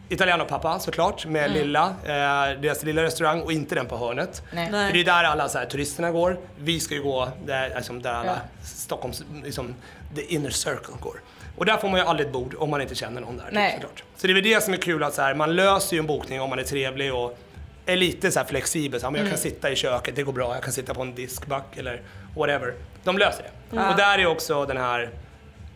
[0.09, 4.43] Italiano pappa såklart, med lilla, eh, deras lilla restaurang och inte den på hörnet.
[4.51, 4.71] Nej.
[4.71, 4.87] Nej.
[4.87, 6.37] För det är där alla så här, turisterna går.
[6.59, 8.65] Vi ska ju gå där, liksom, där alla Ja.
[8.65, 9.75] Stockholms, liksom,
[10.15, 11.21] the inner circle går.
[11.57, 13.43] Och där får man ju aldrig ett bord om man inte känner någon där.
[13.45, 13.71] typ, Nej.
[13.73, 14.03] Såklart.
[14.17, 16.07] Så det är väl det som är kul att så här, man löser ju en
[16.07, 17.37] bokning om man är trevlig och
[17.85, 18.99] är lite så här flexibel.
[18.99, 20.53] Så här, men jag kan sitta i köket, det går bra.
[20.53, 22.01] Jag kan sitta på en diskback eller
[22.35, 22.73] whatever.
[23.03, 23.77] De löser det.
[23.89, 25.09] Och där är också den här,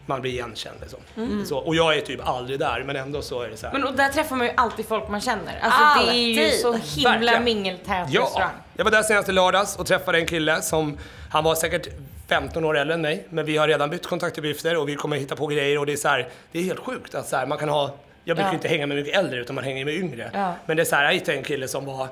[0.06, 1.00] man blir igenkänd liksom.
[1.46, 3.74] Så, och jag är typ aldrig där, men ändå så är det så här.
[3.74, 5.60] Men och där träffar man ju alltid folk man känner.
[5.62, 6.60] Alltså det är ju Alltid.
[6.60, 6.74] så
[7.10, 8.50] himla mingeltät Ja, restaurang.
[8.78, 10.98] jag var där senast i lördags och träffade en kille som,
[11.32, 11.88] han var säkert
[12.32, 15.36] 15 år äldre än mig, men vi har redan bytt kontaktuppgifter och vi kommer hitta
[15.36, 17.58] på grejer och det är så här, det är helt sjukt att så här, man
[17.58, 18.54] kan ha, jag brukar Ja.
[18.54, 20.32] inte hänga med mycket äldre utan man hänger med yngre.
[20.34, 20.54] Ja.
[20.66, 22.08] Men det är så här, jag hittade en kille som var,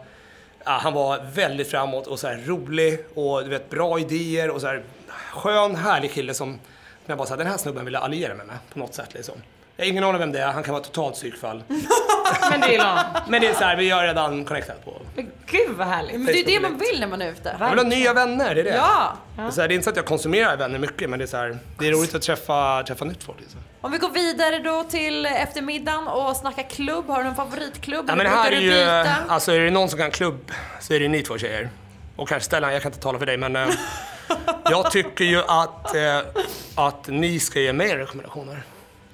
[0.65, 4.61] ja, han var väldigt framåt och så här rolig och du vet bra idéer och
[4.61, 4.81] så här
[5.31, 6.59] skön, härlig kille som, som
[7.05, 9.35] jag bara sa, den här snubben vill jag alliera mig med på något sätt liksom.
[9.79, 11.63] Jag har ingen aning vem det är, han kan vara totalt psykfall.
[12.49, 13.27] Men det är långt.
[13.27, 15.01] Men det är så här, vi har redan connectat på.
[15.15, 16.15] Men Gud vad härligt.
[16.15, 17.55] Men det är det man vill när man är ute.
[17.59, 18.75] Jag vill ha nya vänner, det är det.
[18.75, 19.17] Ja!
[19.35, 21.25] Det är, så här, det är inte så att jag konsumerar vänner mycket, men det
[21.25, 23.39] är så här, det är roligt att träffa, träffa nytt folk.
[23.39, 23.59] Liksom.
[23.81, 27.07] Om vi går vidare då till eftermiddagen och snackar klubb.
[27.07, 28.05] Har du någon favoritklubb?
[28.09, 29.15] Ja, men det här är ju, byta?
[29.27, 31.69] alltså är det någon som kan klubb så är det ni två tjejer.
[32.15, 33.69] Och kanske Stellan, jag kan inte tala för dig men eh,
[34.69, 36.19] jag tycker ju att, eh,
[36.75, 38.63] att ni ska ge mig rekommendationer.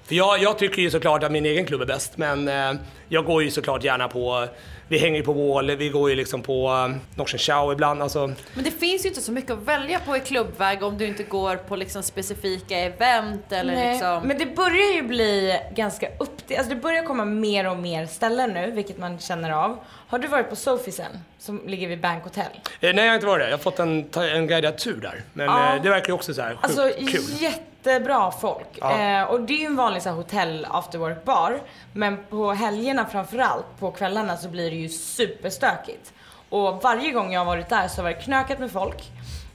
[0.08, 2.74] För jag, jag tycker ju såklart att min egen klubb är bäst men eh,
[3.10, 4.48] jag går ju såklart gärna på,
[4.88, 8.02] vi hänger ju på Wall, vi går ju liksom på uh, Norsen Chow ibland.
[8.04, 11.06] Alltså, Men det finns ju inte så mycket att välja på i klubbväg om du
[11.06, 14.22] inte går på liksom specifika event eller Nej, liksom...
[14.28, 18.50] Men det börjar ju bli ganska upp alltså det börjar komma mer och mer ställen
[18.50, 19.78] nu, vilket man känner av.
[20.08, 22.44] Har du varit på Sofiesen, som ligger vid Bank Hotel?
[22.82, 25.22] eh, nej jag har inte varit där, jag har fått en, en guidad tur där.
[25.34, 25.76] Men Ja.
[25.76, 27.42] eh, det verkar ju också så här sjukt Alltså kul.
[27.42, 28.68] jättebra folk.
[28.74, 29.00] Ja.
[29.22, 31.60] Eh, och det är ju en vanlig så här, hotell after work bar.
[31.94, 36.14] Men på helgerna framförallt, på kvällarna så blir det ju superstökigt.
[36.50, 39.12] Och varje gång jag har varit där så har det knökat med folk.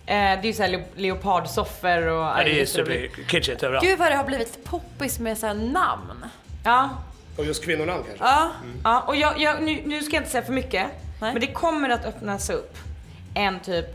[0.06, 2.24] Eh, det är ju såhär le- leopardsoffor och...
[2.24, 3.14] Ja, det är jätteroligt.
[3.14, 3.86] super kitschigt överallt.
[3.86, 6.24] Gud vad det har blivit poppis med så här namn.
[6.64, 6.90] Ja,
[7.36, 8.24] Och just kvinnonamn kanske.
[8.24, 8.50] Ja.
[8.84, 10.86] ja och jag, jag, nu, nu ska jag inte säga för mycket.
[11.20, 11.32] Nej.
[11.32, 12.76] Men det kommer att öppnas upp
[13.34, 13.86] en typ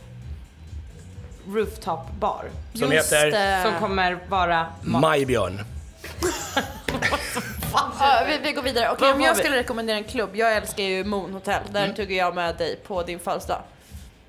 [1.47, 2.45] rooftop bar.
[2.73, 3.63] Som Just heter det.
[3.63, 4.65] Som kommer vara.
[4.81, 5.61] Majbjörn.
[7.99, 8.89] Ja, vi, vi går vidare.
[8.91, 10.35] Okej, om jag skulle rekommendera en klubb.
[10.35, 11.61] Jag älskar ju Moon Hotel.
[11.71, 11.95] Där Mm.
[11.95, 13.61] tog jag med dig på din födelsedag.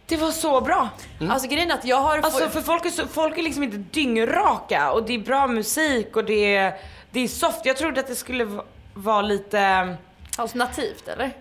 [0.07, 0.89] Det var så bra!
[1.31, 2.19] Alltså grejen är att jag har...
[2.19, 6.17] Alltså för folk är, så, folk är liksom inte dyngraka och det är bra musik
[6.17, 6.75] och det är,
[7.11, 7.61] det är soft.
[7.67, 9.97] Jag trodde att det skulle va- vara lite...
[10.37, 11.33] Alternativt eller?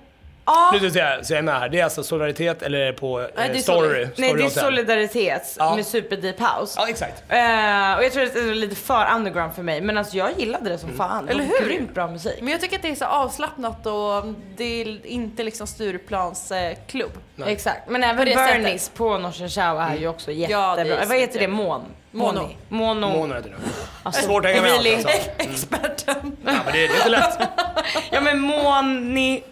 [0.45, 1.69] Ja, Nu ska jag säga, så jag är med här.
[1.69, 3.87] Det är alltså solidaritet eller är det på eh, Nej, det är story?
[3.89, 4.09] Solid.
[4.17, 5.75] nej story det är solidaritet Ja.
[5.75, 6.73] med super deep house.
[6.77, 7.23] Ja, exakt.
[7.29, 10.29] Eh, och jag tror att det är lite för underground för mig men alltså jag
[10.39, 10.97] gillade det som Mm.
[10.97, 11.29] fan.
[11.29, 11.67] Eller hur?
[11.67, 12.37] Grymt bra musik.
[12.41, 16.77] Men jag tycker att det är så avslappnat och det är inte liksom Stureplans eh,
[16.87, 17.11] klubb.
[17.35, 17.53] Nej.
[17.53, 17.89] Exakt.
[17.89, 20.61] Men även Bernies på Norsen Chow är ju också jättebra.
[20.61, 21.47] Ja, det är Vad heter det?
[21.47, 21.81] Mån?
[22.15, 22.49] Mono.
[22.69, 23.09] Mono.
[23.09, 23.55] Månad heter det.
[24.03, 24.95] Alltså, Svårt att hänga med allt Emilie.
[24.97, 25.09] alltså.
[25.37, 26.37] Experten.
[26.45, 27.39] Ja, men det, det är inte lätt.
[28.11, 29.43] Ja men Moni.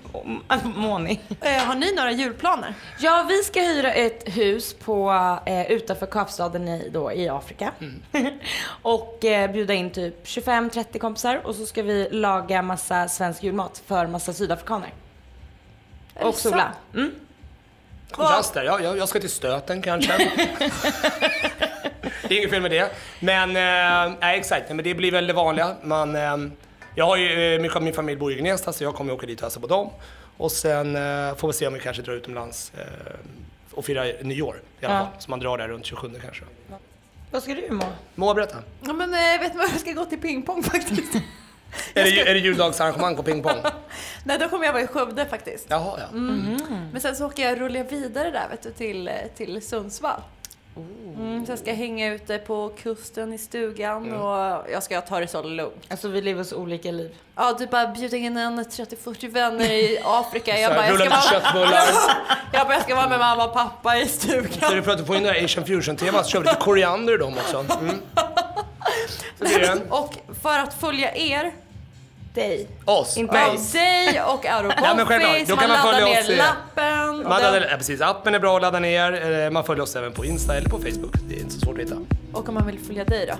[0.75, 1.19] Moni.
[1.41, 2.73] Eh, har ni några julplaner?
[2.99, 5.11] Ja, vi ska hyra ett hus på,
[5.45, 7.71] eh, utanför Kapstaden i, då, i Afrika.
[8.81, 13.81] och eh, bjuda in typ 25-30 kompisar och så ska vi laga massa svensk julmat
[13.85, 14.93] för massa sydafrikaner.
[16.15, 16.73] Är Och sola.
[16.93, 17.11] Mm.
[18.11, 18.63] Kontrast där.
[18.63, 20.31] Ja, jag, jag ska till stöten kanske.
[22.33, 22.91] det är inget fel med det.
[23.19, 24.69] Men, eh, nej exakt.
[24.69, 25.75] Men det blir väl det vanliga.
[25.83, 26.37] Man, eh,
[26.95, 29.27] jag har ju, eh, mycket av min familj bor i Gnesta så jag kommer åka
[29.27, 29.89] dit och hälsa på dem.
[30.37, 32.83] Och sen eh, får vi se om vi kanske drar utomlands eh,
[33.71, 34.99] och firar nyår i alla Ja.
[34.99, 35.07] fall.
[35.19, 36.43] Så man drar där runt 27 kanske.
[37.31, 37.85] Vad ska du må?
[38.15, 38.57] Moa, berätta.
[38.81, 41.15] Ja men eh, vet du vad, jag ska gå till pingpong faktiskt.
[41.93, 43.57] Är det, är det juldagsarrangemang på pingpong?
[44.23, 45.65] Nej då kommer jag vara i Skövde faktiskt.
[45.69, 46.17] Jaha, ja.
[46.91, 50.21] Men sen så åker jag rulla vidare där vet du till, till Sundsvall.
[50.75, 55.27] Mm, sen ska jag hänga ute på kusten i stugan och jag ska ta det
[55.27, 55.85] så lugnt.
[55.89, 57.15] Alltså vi lever så olika liv.
[57.35, 60.59] Ja, du bara bjuda in en 30-40 vänner i Afrika.
[60.59, 61.69] Jag Så bara, jag ska, vara,
[62.53, 64.71] jag bara, jag ska vara med mamma och pappa i Så stugan.
[64.75, 67.13] du för att du får in det här Asian fusion-temat så kör vi lite koriander
[67.13, 67.65] i dem också.
[67.81, 67.95] Mm.
[69.37, 69.81] Så det är det.
[69.89, 71.53] Och för att följa er,
[72.33, 72.67] Dig.
[72.85, 73.43] Oss, Inte mig.
[73.49, 75.33] av dig och Auro Ja, men självklart.
[75.33, 77.23] Poppis, Då kan man man laddar följa ner oss i- lappen.
[77.29, 79.31] Man laddar, ja, precis, appen är bra att ladda ner.
[79.45, 81.13] Eh, Man följer oss även på Insta eller på Facebook.
[81.29, 81.95] Det är inte så svårt att hitta.
[82.33, 83.33] Och om man vill följa dig då?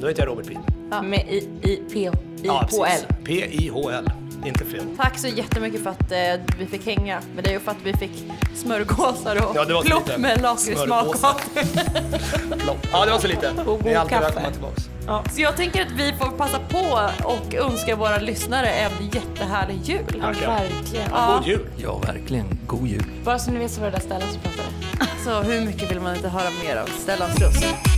[0.00, 0.58] Då heter jag Robert Pil.
[0.90, 1.02] Ja.
[1.02, 2.10] Med i, i, p, i,
[2.42, 3.04] Ja, precis.
[3.08, 3.14] L.
[3.24, 4.10] P-I-H-L.
[4.44, 4.82] Inte fel.
[4.96, 6.18] Tack så jättemycket för att eh,
[6.58, 8.10] vi fick hänga med dig och för att vi fick
[8.56, 10.18] smörgåsar och Ja, det var så plopp lite.
[10.20, 11.06] med lakritssmak.
[12.92, 13.50] Ja, det var så lite.
[13.66, 14.48] Och Ni är god alltid välkomna
[15.08, 15.34] tillbaks.
[15.34, 20.04] Så jag tänker att vi får passa på och önska våra lyssnare en jättehärlig jul.
[20.20, 21.10] Ja, verkligen.
[21.10, 21.36] Ja.
[21.38, 21.66] God jul!
[21.76, 22.58] Ja, verkligen.
[22.66, 23.04] God jul.
[23.24, 24.68] Bara så ni vet så var det där stället som pratade.
[25.24, 27.97] Så hur mycket vill man inte höra mer av Stellans röst?